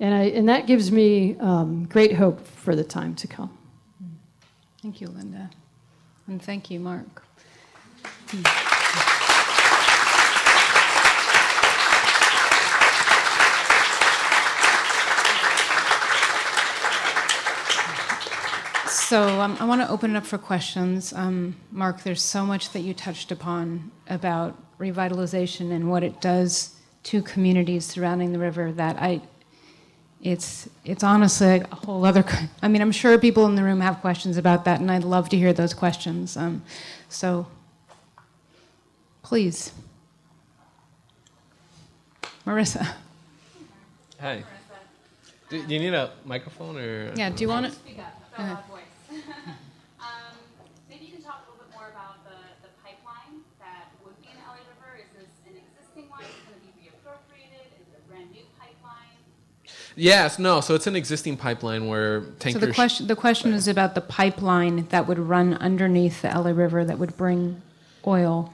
[0.00, 3.56] And, I, and that gives me um, great hope for the time to come.
[4.80, 5.50] Thank you, Lynda.
[6.26, 7.24] And thank you, Mark.
[19.08, 21.14] So um, I want to open it up for questions.
[21.14, 26.76] Um, Mark, there's so much that you touched upon about revitalization and what it does
[27.04, 29.22] to communities surrounding the river that I,
[30.22, 32.24] it's it's honestly a whole other.
[32.62, 35.28] I mean, I'm sure people in the room have questions about that, and I'd love
[35.30, 36.36] to hear those questions.
[36.36, 36.62] Um,
[37.08, 37.46] so,
[39.22, 39.72] please,
[42.46, 42.94] Marissa.
[44.20, 44.42] Hi.
[45.48, 47.14] Do, do you need a microphone or?
[47.14, 47.30] Yeah.
[47.30, 47.72] Do you want it?
[48.36, 48.58] um,
[50.90, 54.28] maybe you can talk a little bit more about the, the pipeline that would be
[54.28, 55.00] in the LA River.
[55.00, 56.20] Is this an existing one?
[56.20, 57.64] Is it going to be reappropriated?
[57.80, 59.16] Is it a brand new pipeline?
[59.98, 60.60] Yes, no.
[60.60, 62.60] So it's an existing pipeline where tankers.
[62.60, 66.50] So the question, the question is about the pipeline that would run underneath the LA
[66.50, 67.60] River that would bring
[68.06, 68.52] oil.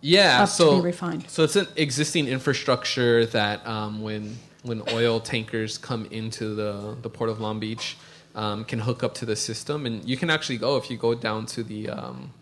[0.00, 0.92] Yeah, so
[1.26, 7.10] so it's an existing infrastructure that um, when when oil tankers come into the the
[7.10, 7.96] port of Long Beach,
[8.36, 11.14] um, can hook up to the system, and you can actually go if you go
[11.14, 12.32] down to the um,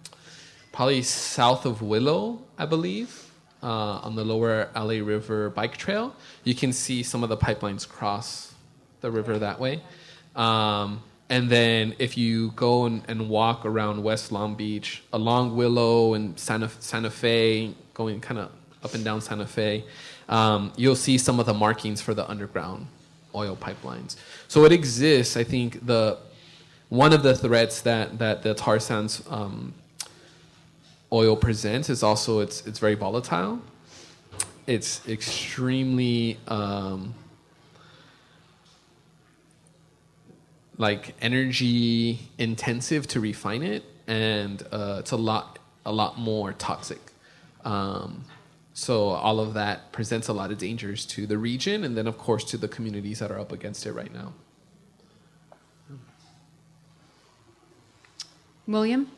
[0.73, 3.24] probably south of Willow, I believe,
[3.65, 6.15] uh, on the lower LA River bike trail.
[6.45, 8.53] You can see some of the pipelines cross
[9.01, 9.83] the river that way.
[10.37, 16.15] Um, and then if you go and, and, walk around West Long Beach, along Willow
[16.15, 18.51] and Santa, Santa Fe, going kind of
[18.83, 19.85] up and down Santa Fe,
[20.29, 22.89] um, you'll see some of the markings for the underground
[23.35, 24.17] oil pipelines.
[24.49, 25.37] So it exists.
[25.37, 26.19] I think the
[26.89, 29.73] one of the threats that that the tar sands um,
[31.15, 33.61] oil presents is also it's it's very volatile.
[34.67, 37.15] It's extremely um,
[40.77, 47.01] like energy intensive to refine it, and uh, it's a lot a lot more toxic.
[47.65, 48.25] Um,
[48.75, 52.19] so all of that presents a lot of dangers to the region and then of
[52.19, 54.33] course to the communities that are up against it right now.
[58.67, 59.09] William?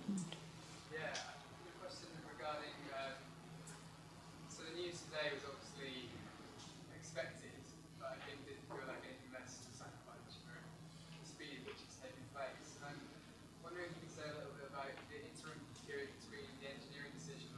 [13.77, 17.13] wondering if you could say a little bit about the interim period between the engineering
[17.13, 17.51] decision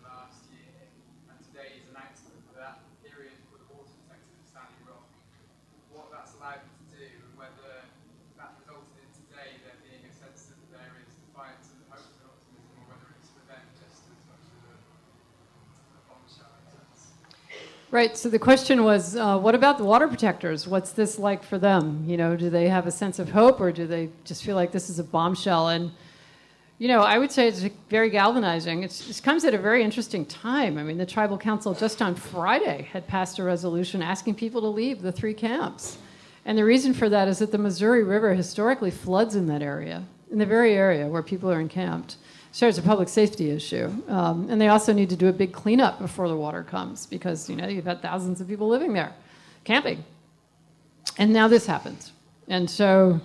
[17.91, 18.18] Right.
[18.18, 20.68] So the question was, uh, what about the water protectors?
[20.68, 22.05] What's this like for them?
[22.07, 24.72] You know, do they have a sense of hope, or do they just feel like
[24.72, 25.68] this is a bombshell?
[25.68, 25.91] And
[26.78, 28.82] you know, I would say it's very galvanizing.
[28.82, 30.76] It's, it comes at a very interesting time.
[30.76, 34.68] I mean, the tribal council just on Friday had passed a resolution asking people to
[34.68, 35.97] leave the three camps.
[36.45, 40.05] And the reason for that is that the Missouri River historically floods in that area,
[40.30, 42.16] in the very area where people are encamped.
[42.53, 43.92] So it's a public safety issue.
[44.09, 47.49] Um, and they also need to do a big cleanup before the water comes because,
[47.49, 49.12] you know, you've had thousands of people living there,
[49.64, 50.05] camping.
[51.18, 52.12] And now this happens.
[52.49, 53.20] And so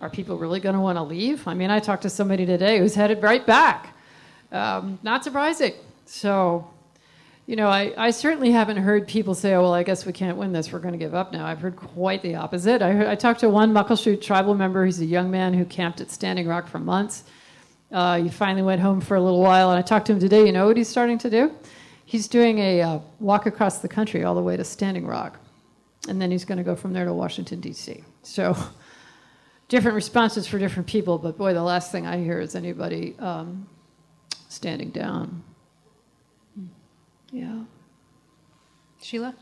[0.00, 1.46] are people really going to want to leave?
[1.46, 3.94] I mean, I talked to somebody today who's headed right back.
[4.50, 5.74] Um, not surprising.
[6.06, 6.68] So,
[7.46, 10.36] you know, I, I, certainly haven't heard people say, oh, well, I guess we can't
[10.36, 10.72] win this.
[10.72, 11.46] We're going to give up now.
[11.46, 12.82] I've heard quite the opposite.
[12.82, 14.84] I, heard, I talked to one Muckleshoot tribal member.
[14.84, 17.24] He's a young man who camped at Standing Rock for months.
[17.92, 20.46] Uh, he finally went home for a little while, and I talked to him today.
[20.46, 21.52] You know what he's starting to do?
[22.04, 25.38] He's doing a uh, walk across the country all the way to Standing Rock,
[26.08, 28.02] and then he's going to go from there to Washington D.C.
[28.22, 28.56] So,
[29.68, 31.18] different responses for different people.
[31.18, 33.68] But boy, the last thing I hear is anybody um,
[34.48, 35.42] standing down.
[37.30, 37.62] Yeah.
[39.00, 39.34] Sheila.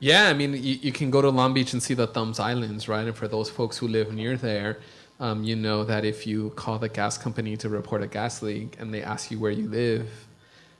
[0.00, 2.86] Yeah, I mean, you, you, can go to Long Beach and see the THUMS Islands,
[2.88, 3.06] right?
[3.06, 4.78] And for those folks who live near there,
[5.18, 8.76] um, you know that if you call the gas company to report a gas leak
[8.78, 10.08] and they ask you where you live,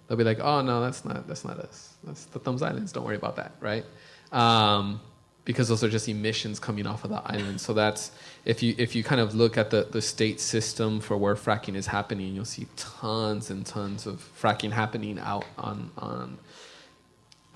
[0.07, 1.95] they'll be like, "Oh no, that's not that's not us.
[2.05, 2.93] That's the THUMS Islands.
[2.93, 3.85] Don't worry about that, right?"
[4.31, 5.01] Um,
[5.45, 7.61] because those are just emissions coming off of the island.
[7.61, 8.13] So that's
[8.45, 11.75] if you if you kind of look at the, the state system for where fracking
[11.75, 16.39] is happening, you'll see tons and tons of fracking happening out on on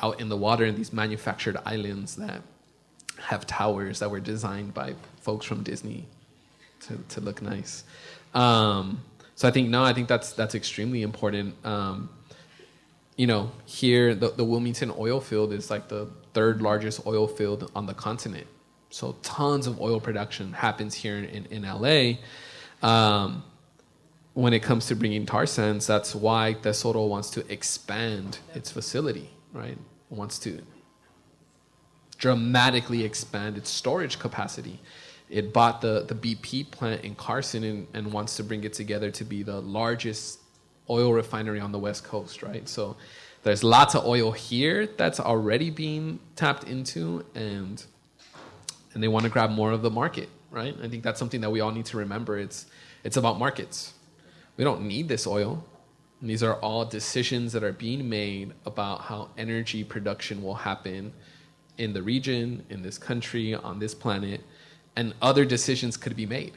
[0.03, 2.43] out in the water in these manufactured islands that
[3.19, 6.07] have towers that were designed by folks from Disney
[6.81, 7.85] to, to look nice.
[8.35, 9.03] Um,
[9.35, 11.55] so I think no, I think that's that's extremely important.
[11.65, 12.11] Um,
[13.17, 17.71] you know, here the, the Wilmington oil field is like the third largest oil field
[17.75, 18.47] on the continent.
[18.91, 22.19] So tons of oil production happens here in, in, LA.
[22.87, 23.43] Um,
[24.35, 29.31] when it comes to bringing tar sands, that's why Tesoro wants to expand its facility,
[29.53, 29.79] right?
[30.13, 30.63] Wants to
[32.19, 34.81] dramatically expand its storage capacity.
[35.29, 39.11] It bought the, the BP plant in Carson and, and wants to bring it together
[39.11, 40.39] to be the largest
[40.89, 42.69] oil refinery on the West Coast, right?
[42.69, 42.97] So
[43.43, 47.85] there's lots of oil here that's already being tapped into and
[48.95, 50.77] and they want to grab more of the market, right?
[50.83, 52.39] I think that's something that we all need to remember.
[52.39, 52.67] It's
[53.05, 53.95] it's about markets.
[54.57, 55.65] We don't need this oil.
[56.23, 61.13] And these are all decisions that are being made about how energy production will happen
[61.79, 64.41] in the region, in this country, on this planet,
[64.95, 66.53] and other decisions could be made.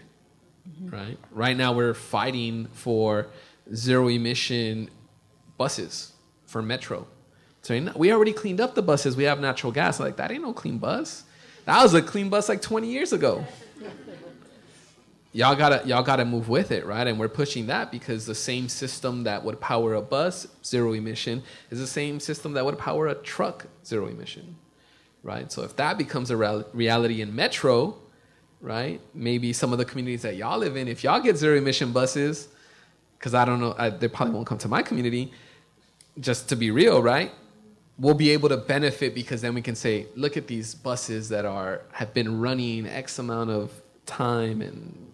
[0.70, 0.96] Mm-hmm.
[0.96, 1.18] Right?
[1.32, 3.28] Right now we're fighting for
[3.74, 4.92] zero emission
[5.58, 6.14] buses
[6.46, 7.08] for metro.
[7.64, 9.18] So we already cleaned up the buses.
[9.18, 10.00] We have natural gas.
[10.00, 11.24] Like that ain't no clean bus.
[11.66, 13.44] That was a clean bus like 20 years ago
[15.36, 17.06] y'all gotta y'all gotta move with it, right?
[17.06, 21.44] And we're pushing that because the same system that would power a bus zero emission
[21.70, 24.56] is the same system that would power a truck zero emission,
[25.24, 25.52] right?
[25.52, 26.38] So if that becomes a
[26.74, 27.98] reality in metro,
[28.62, 29.02] right?
[29.14, 32.48] Maybe some of the communities that y'all live in, if y'all get zero emission buses,
[33.20, 35.34] because I don't know, I, they probably won't come to my community.
[36.18, 37.34] Just to be real, right?
[38.00, 41.44] We'll be able to benefit because then we can say, look at these buses that
[41.44, 43.74] are have been running X amount of
[44.06, 45.05] time and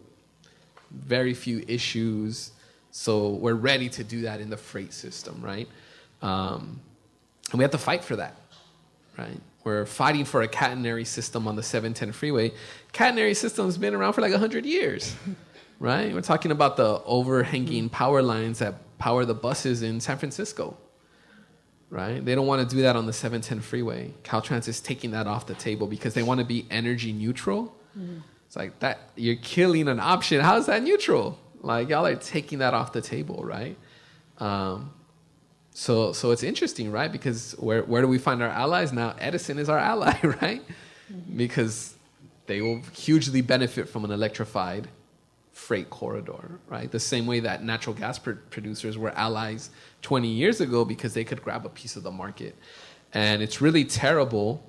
[0.93, 2.51] very few issues.
[2.91, 5.67] So we're ready to do that in the freight system, right?
[6.21, 6.79] Um,
[7.51, 8.35] and we have to fight for that,
[9.17, 9.39] right?
[9.63, 12.51] We're fighting for a catenary system on the 710 freeway.
[12.93, 15.15] Catenary system's been around for like 100 years,
[15.79, 16.13] right?
[16.13, 20.77] We're talking about the overhanging power lines that power the buses in San Francisco,
[21.89, 22.23] right?
[22.23, 24.13] They don't want to do that on the 710 freeway.
[24.23, 27.75] Caltrans is taking that off the table because they want to be energy neutral.
[27.97, 28.19] Mm-hmm.
[28.51, 30.41] It's like that you're killing an option.
[30.41, 31.39] How is that neutral?
[31.61, 33.77] Like y'all are taking that off the table, right?
[34.39, 34.91] Um,
[35.73, 37.09] so so it's interesting, right?
[37.09, 39.15] Because where where do we find our allies now?
[39.19, 40.61] Edison is our ally, right?
[41.33, 41.95] Because
[42.45, 44.89] they will hugely benefit from an electrified
[45.53, 46.91] freight corridor, right?
[46.91, 49.69] The same way that natural gas pr- producers were allies
[50.01, 52.57] 20 years ago because they could grab a piece of the market.
[53.13, 54.61] And it's really terrible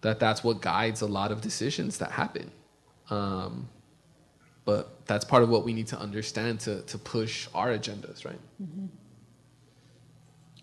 [0.00, 2.50] that that's what guides a lot of decisions that happen.
[3.10, 3.68] Um,
[4.64, 8.38] but that's part of what we need to understand to, to push our agendas, right?
[8.62, 8.86] Mm-hmm.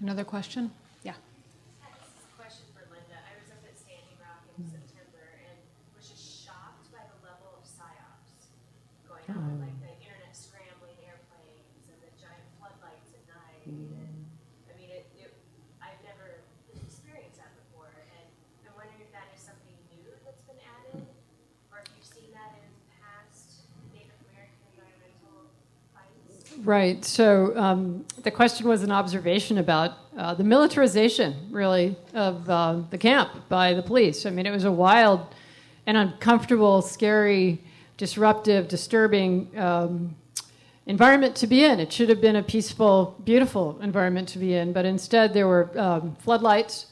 [0.02, 0.72] Another question?
[2.38, 3.18] Question for Lynda.
[3.18, 4.88] I was up at Standing Rock in mm-hmm.
[9.36, 9.60] mm.
[9.60, 13.68] like the internet scrambling airplanes and the giant floodlights at night.
[13.68, 13.92] Mm.
[13.92, 14.16] And
[14.72, 15.36] I mean, it, it,
[15.84, 18.26] I've never experienced that before, and
[18.64, 21.04] I'm wondering if that is something new that's been added,
[21.76, 22.72] or if you've seen that in
[23.04, 25.52] past Native American environmental
[25.92, 26.56] fights.
[26.68, 27.06] Right.
[27.06, 32.98] So um, the question was an observation about uh, the militarization, really, of uh, the
[32.98, 34.26] camp by the police.
[34.26, 35.34] I mean, it was a wild
[35.86, 37.64] and uncomfortable, scary
[37.96, 40.14] disruptive, disturbing um,
[40.88, 41.80] environment to be in.
[41.80, 45.72] It should have been a peaceful, beautiful environment to be in, but instead there were
[45.80, 46.88] um, floodlights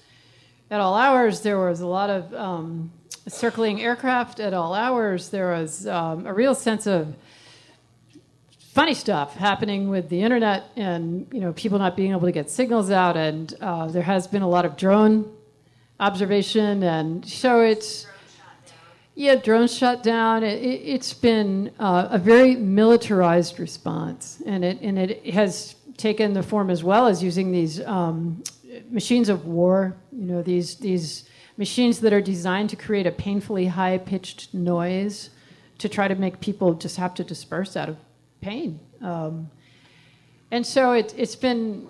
[0.71, 1.41] at all hours.
[1.41, 2.93] There was a lot of um,
[3.27, 5.31] circling aircraft at all hours.
[5.31, 7.13] There was um, a real sense of
[8.75, 12.49] funny stuff happening with the internet and you know people not being able to get
[12.49, 15.33] signals out and uh, there has been a lot of drone
[15.99, 18.05] observation and so it's
[19.17, 20.43] yeah, drones shut down.
[20.43, 26.43] It, has been uh, a very militarized response, and it and it has taken the
[26.43, 28.43] form as well as using these um,
[28.89, 29.95] machines of war.
[30.11, 35.29] You know, these these machines that are designed to create a painfully high pitched noise
[35.77, 37.97] to try to make people just have to disperse out of
[38.41, 38.79] pain.
[39.01, 39.49] Um,
[40.51, 41.87] and so it, it's been,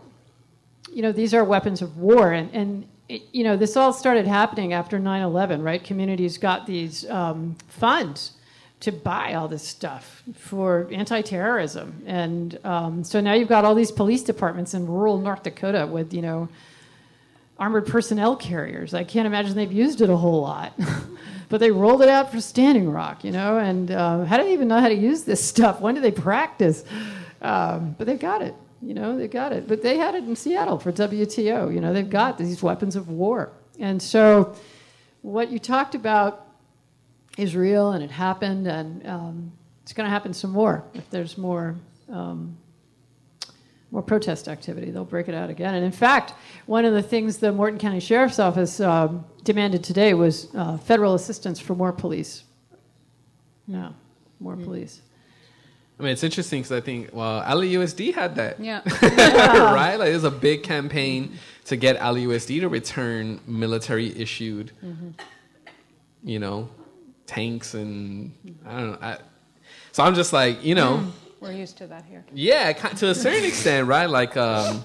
[0.92, 4.74] you know, these are weapons of war, and and you know, this all started happening
[4.74, 5.84] after 9 11, right?
[5.84, 8.32] Communities got these um, funds
[8.80, 12.02] to buy all this stuff for anti terrorism.
[12.06, 16.14] And um, so now you've got all these police departments in rural North Dakota with,
[16.14, 16.50] you know,
[17.58, 18.94] armored personnel carriers.
[18.94, 20.74] I can't imagine they've used it a whole lot.
[21.50, 24.54] but they rolled it out for Standing Rock, you know, and uh, how do they
[24.54, 25.82] even know how to use this stuff?
[25.82, 26.84] When do they practice?
[27.42, 28.56] Um, but they've got it.
[28.82, 29.68] You know, they've got it.
[29.68, 31.74] But they had it in Seattle for WTO.
[31.74, 33.52] You know, they've got these weapons of war.
[33.80, 34.56] And so
[35.22, 36.48] what you talked about
[37.38, 39.52] is real and it happened, and um,
[39.84, 41.76] it's going to happen some more if there's more.
[42.10, 42.58] Um,
[43.96, 44.92] more protest activity.
[44.92, 45.74] They'll break it out again.
[45.74, 46.34] And in fact,
[46.66, 51.14] one of the things the Morton County Sheriff's Office um, demanded today was uh, federal
[51.14, 52.44] assistance for more police.
[53.70, 53.94] Yeah,
[54.42, 54.66] more mm-hmm.
[54.66, 55.02] police.
[55.98, 58.60] I mean, it's interesting because I think, well, LAUSD had that.
[58.60, 58.82] Yeah.
[59.02, 59.96] right?
[59.96, 65.12] Like, it was a big campaign to get LAUSD to return military issued, mm-hmm.
[66.22, 66.68] you know,
[67.28, 68.34] tanks and
[68.66, 68.98] I don't know.
[69.02, 69.18] I,
[69.94, 70.98] so I'm just like, you know.
[70.98, 71.12] Mm.
[71.46, 72.26] We're used to that here.
[72.34, 74.10] Yeah, to a certain extent, right?
[74.10, 74.84] Like, um,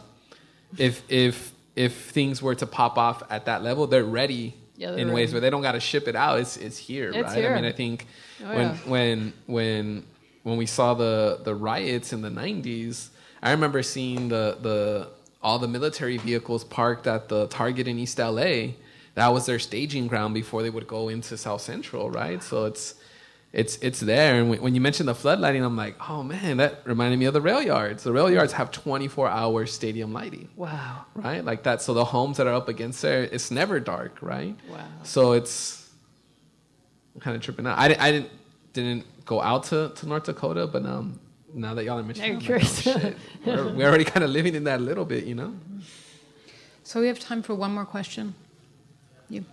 [0.77, 4.97] if if if things were to pop off at that level, they're ready yeah, in
[4.97, 5.11] ready.
[5.11, 6.39] ways where they don't got to ship it out.
[6.41, 7.37] It's it's here, it's right?
[7.37, 7.53] Here.
[7.53, 8.07] I mean, I think
[8.45, 8.77] oh, when yeah.
[8.87, 10.07] when when
[10.43, 13.09] when we saw the the riots in the 90s,
[13.43, 15.09] I remember seeing the the
[15.43, 18.73] all the military vehicles parked at the Target in East LA.
[19.15, 22.43] That was their staging ground before they would go into South Central, right?
[22.43, 22.95] So it's
[23.53, 24.41] it's it's there.
[24.41, 27.41] And when you mentioned the floodlighting, I'm like, oh man, that reminded me of the
[27.41, 28.05] rail yards.
[28.05, 30.49] The rail yards have 24 hour stadium lighting.
[30.57, 31.05] Wow.
[31.15, 31.83] Right, like that.
[31.83, 34.57] So the homes that are up against there, it's never dark, right?
[34.69, 34.79] Wow.
[35.03, 35.91] So it's
[37.15, 37.79] I'm kind of tripping out.
[37.79, 38.31] I, I didn't
[38.73, 41.19] didn't go out to, to North Dakota, but um,
[41.53, 43.15] now that y'all are mentioning, like, oh,
[43.45, 45.55] we're, we're already kind of living in that a little bit, you know.
[46.85, 48.35] So we have time for one more question.
[49.29, 49.45] You.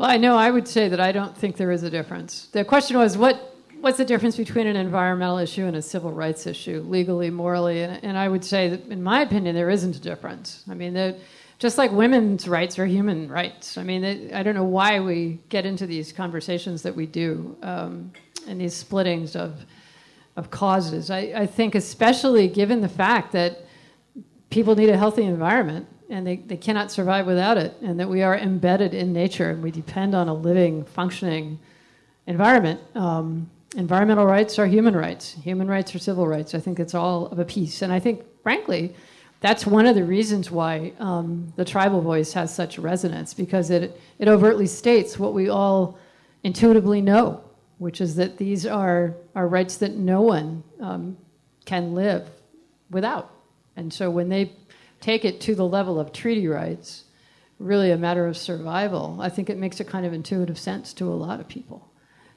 [0.00, 2.46] Well, I know I would say that I don't think there is a difference.
[2.52, 6.46] The question was what what's the difference between an environmental issue and a civil rights
[6.46, 7.82] issue, legally, morally?
[7.82, 10.64] And, and I would say that, in my opinion, there isn't a difference.
[10.70, 11.16] I mean,
[11.58, 13.76] just like women's rights are human rights.
[13.76, 17.54] I mean, they, I don't know why we get into these conversations that we do
[17.62, 18.10] um,
[18.48, 19.66] and these splittings of
[20.34, 21.10] of causes.
[21.10, 23.66] I, I think, especially given the fact that
[24.48, 28.22] people need a healthy environment and they, they cannot survive without it, and that we
[28.22, 31.58] are embedded in nature and we depend on a living, functioning
[32.26, 32.80] environment.
[32.96, 36.54] Um, environmental rights are human rights, human rights are civil rights.
[36.54, 37.82] I think it's all of a piece.
[37.82, 38.94] And I think, frankly,
[39.40, 43.98] that's one of the reasons why um, the tribal voice has such resonance because it,
[44.18, 45.98] it overtly states what we all
[46.42, 47.42] intuitively know,
[47.78, 51.16] which is that these are, are rights that no one um,
[51.64, 52.28] can live
[52.90, 53.30] without.
[53.76, 54.52] And so when they
[55.00, 57.04] take it to the level of treaty rights,
[57.58, 61.06] really a matter of survival, I think it makes a kind of intuitive sense to
[61.06, 61.90] a lot of people.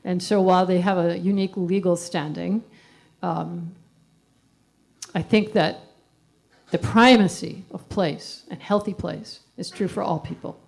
[0.03, 2.63] And so while they have a unique legal standing,
[3.21, 3.73] um,
[5.15, 5.79] I think that
[6.71, 10.59] the primacy of place and healthy place is true for all people.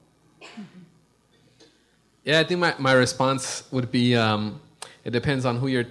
[2.24, 4.62] Yeah, I think my, my response would be um,
[5.04, 5.88] it depends on who you're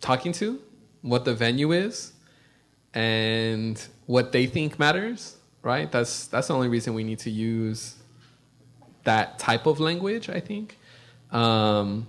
[0.00, 0.60] talking to,
[1.02, 2.12] what the venue is,
[2.94, 5.90] and what they think matters, right?
[5.90, 7.96] That's, that's the only reason we need to use
[9.04, 10.78] that type of language, I think.
[11.28, 12.06] Because um,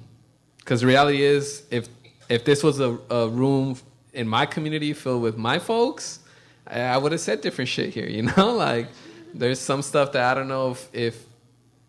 [0.65, 1.87] the reality is, if,
[2.29, 3.77] if this was a, a room
[4.13, 6.19] in my community filled with my folks,
[6.67, 8.53] I would have said different shit here, you know?
[8.53, 8.87] Like,
[9.33, 11.25] there's some stuff that I don't know if if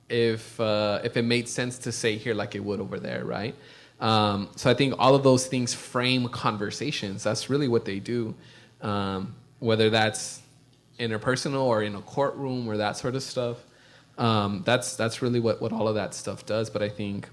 [0.08, 3.54] if uh, if it made sense to say here like it would over there, right?
[4.00, 7.22] Um, so I think all of those things frame conversations.
[7.22, 8.34] That's really what they do,
[8.82, 10.42] um, whether that's
[10.98, 13.58] interpersonal or in a courtroom or that sort of stuff.
[14.18, 16.68] Um, that's that's really what what all of that stuff does.
[16.68, 17.28] But I think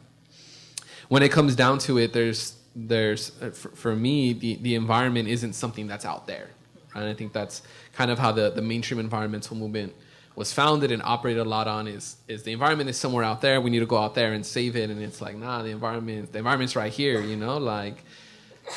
[1.10, 5.28] when it comes down to it, there's there's uh, for, for me the the environment
[5.28, 6.50] isn't something that's out there
[6.96, 7.62] and I think that's
[7.94, 9.94] kind of how the, the mainstream environmental movement
[10.36, 13.60] was founded and operated a lot on is is the environment is somewhere out there.
[13.60, 14.90] We need to go out there and save it.
[14.90, 18.04] And it's like, nah, the environment the environment's right here, you know, like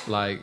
[0.09, 0.43] like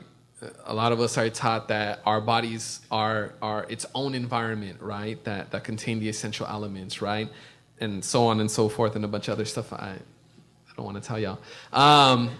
[0.65, 5.21] a lot of us are taught that our bodies are are its own environment, right?
[5.23, 7.29] That that contain the essential elements, right?
[7.79, 10.85] And so on and so forth and a bunch of other stuff I I don't
[10.85, 11.39] want to tell y'all.
[11.73, 12.31] Um,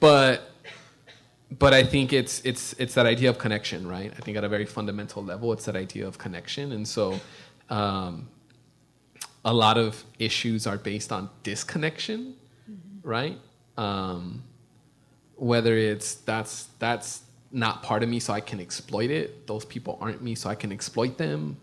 [0.00, 0.50] but
[1.58, 4.12] but I think it's it's it's that idea of connection, right?
[4.16, 7.20] I think at a very fundamental level, it's that idea of connection, and so
[7.70, 8.28] um,
[9.44, 12.34] a lot of issues are based on disconnection,
[12.70, 13.08] mm-hmm.
[13.08, 13.38] right?
[13.76, 14.42] Um,
[15.36, 17.22] whether it's that's that's
[17.56, 19.46] not part of me, so I can exploit it.
[19.46, 21.56] Those people aren't me, so I can exploit them.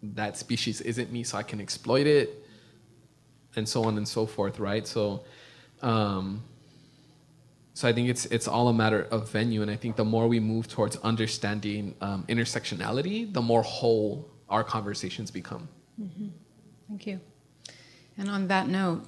[0.00, 2.46] That species isn't me, so I can exploit it,
[3.56, 4.86] and so on and so forth, right?
[4.86, 5.24] So.
[5.82, 6.44] Um,
[7.72, 10.28] so I think it's it's all a matter of venue, and I think the more
[10.28, 15.66] we move towards understanding um, intersectionality, the more whole our conversations become.
[15.98, 16.28] Mm-hmm.
[16.88, 17.20] Thank you.
[18.18, 19.04] And on that note,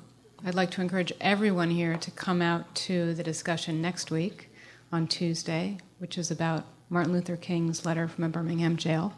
[0.47, 4.51] I'd like to encourage everyone here to come out to the discussion next week
[4.93, 9.14] on Tuesday, which is about Martin Luther King's letter from a Birmingham jail,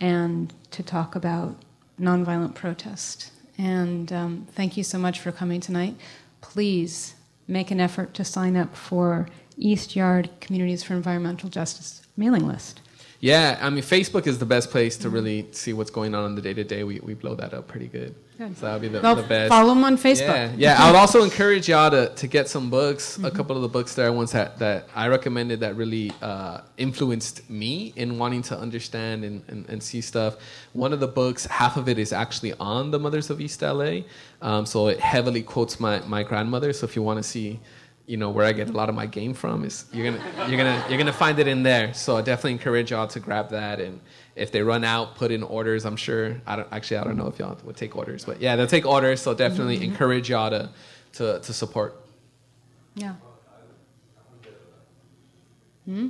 [0.00, 1.56] and to talk about
[1.98, 3.32] nonviolent protest.
[3.56, 5.96] And um, thank you so much for coming tonight.
[6.42, 7.14] Please
[7.48, 12.82] make an effort to sign up for East Yard Communities for Environmental Justice mailing list.
[13.20, 16.34] Yeah, I mean, Facebook is the best place to really see what's going on in
[16.34, 16.84] the day to day.
[16.84, 18.14] We we blow that up pretty good.
[18.36, 18.56] good.
[18.58, 19.48] So that'll be the, the, best.
[19.48, 20.20] Follow them on Facebook.
[20.20, 20.76] Yeah, yeah.
[20.78, 23.14] I would also encourage y'all to, to get some books.
[23.14, 23.24] Mm-hmm.
[23.24, 27.48] A couple of the books there ones that, that I recommended that really uh, influenced
[27.48, 30.36] me in wanting to understand and, and, and, see stuff.
[30.74, 34.00] One of the books, half of it is actually on the Mothers of East LA.
[34.42, 36.72] Um, so it heavily quotes my, my grandmother.
[36.74, 37.60] So if you want to see
[38.06, 40.56] you know where I get a lot of my game from is you're gonna you're
[40.56, 41.92] gonna you're gonna find it in there.
[41.92, 44.00] So I definitely encourage y'all to grab that and
[44.36, 45.84] if they run out, put in orders.
[45.84, 48.54] I'm sure I don't actually I don't know if y'all would take orders, but yeah,
[48.54, 49.20] they'll take orders.
[49.20, 49.90] So definitely mm-hmm.
[49.90, 50.70] encourage y'all to
[51.14, 52.00] to to support.
[52.94, 53.14] Yeah.
[55.86, 56.08] Hmm?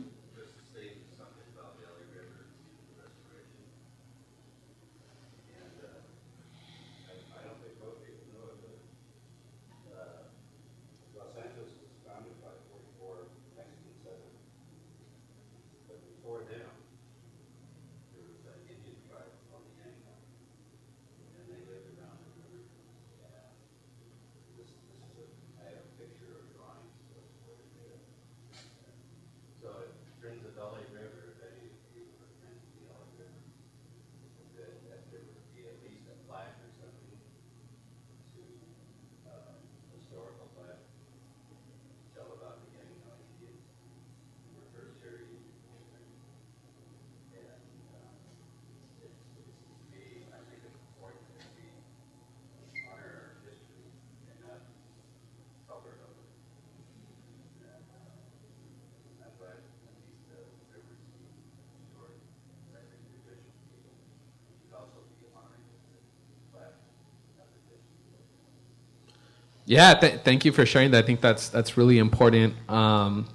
[69.66, 71.02] Yeah, th- thank you for sharing that.
[71.02, 73.26] I think that's that's really important um,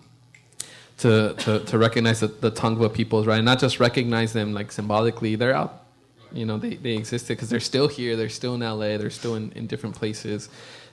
[1.00, 3.38] to, to to recognize the, the Tongva peoples, right?
[3.38, 5.36] And not just recognize them like symbolically.
[5.36, 5.84] They're out,
[6.32, 8.16] you know, they, they existed because they're still here.
[8.16, 8.98] They're still in LA.
[8.98, 10.50] They're still in, in different places.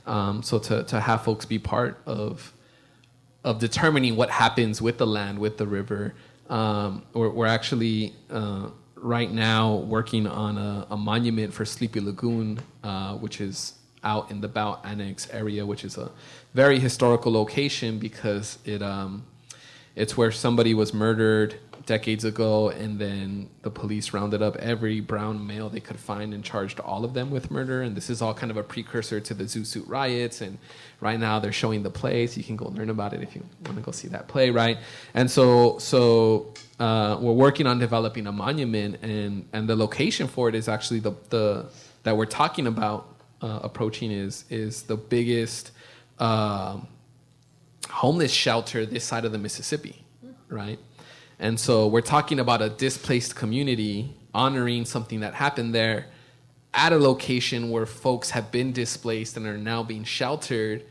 [0.06, 2.52] Um, so to to have folks be part of
[3.44, 6.14] of determining what happens with the land, with the river,
[6.50, 12.58] um, we're, we're actually uh, right now working on a, a, monument for Sleepy Lagoon,
[12.82, 16.10] uh, which is out in the Bout Annex area, which is a
[16.54, 19.24] very historical location because it um,
[19.96, 21.58] it's where somebody was murdered
[21.88, 26.44] decades ago, and then the police rounded up every brown male they could find and
[26.44, 27.82] charged all of them with murder.
[27.82, 30.42] And this is all kind of a precursor to the Suit riots.
[30.42, 30.58] And
[31.00, 33.42] right now they're showing the play, so you can go learn about it if you
[33.64, 34.78] want to go see that play, right?
[35.14, 40.48] And so, so uh, we're working on developing a monument, and and the location for
[40.48, 41.66] it is actually the the
[42.04, 45.72] that we're talking about uh, approaching is is the biggest.
[46.18, 46.78] Uh,
[47.90, 50.04] homeless shelter this side of the Mississippi,
[50.48, 50.78] right?
[51.38, 56.06] And so we're talking about a displaced community honoring something that happened there
[56.74, 60.84] at a location where folks have been displaced and are now being sheltered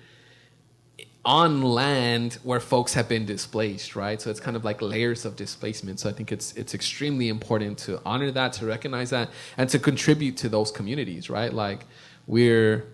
[1.23, 4.21] on land where folks have been displaced, right?
[4.21, 5.99] So it's kind of like layers of displacement.
[5.99, 9.77] So I think it's it's extremely important to honor that, to recognize that, and to
[9.77, 11.53] contribute to those communities, right?
[11.53, 11.85] Like
[12.27, 12.85] we're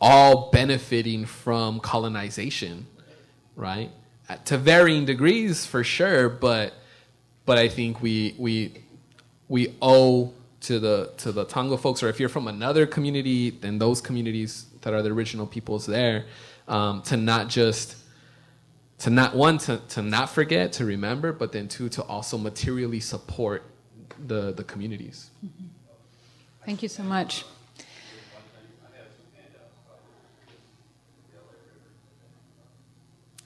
[0.00, 2.86] all benefiting from colonization,
[3.56, 3.90] right?
[4.46, 6.74] To varying degrees, for sure, but
[7.44, 8.84] but I think we we
[9.48, 10.32] we owe
[10.62, 14.66] to the to the Tongva folks, or if you're from another community, then those communities
[14.82, 16.26] that are the original peoples there,
[16.68, 17.96] um, to not just
[18.98, 23.00] to not one to, to not forget to remember, but then two to also materially
[23.00, 23.64] support
[24.26, 25.30] the the communities.
[25.44, 25.66] Mm-hmm.
[26.64, 27.44] Thank you so much.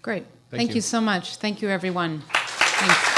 [0.07, 0.25] Great.
[0.51, 0.75] Thank, Thank you.
[0.77, 0.81] you.
[0.83, 1.35] so much.
[1.39, 2.23] Thank you, everyone.
[2.31, 3.16] Thanks.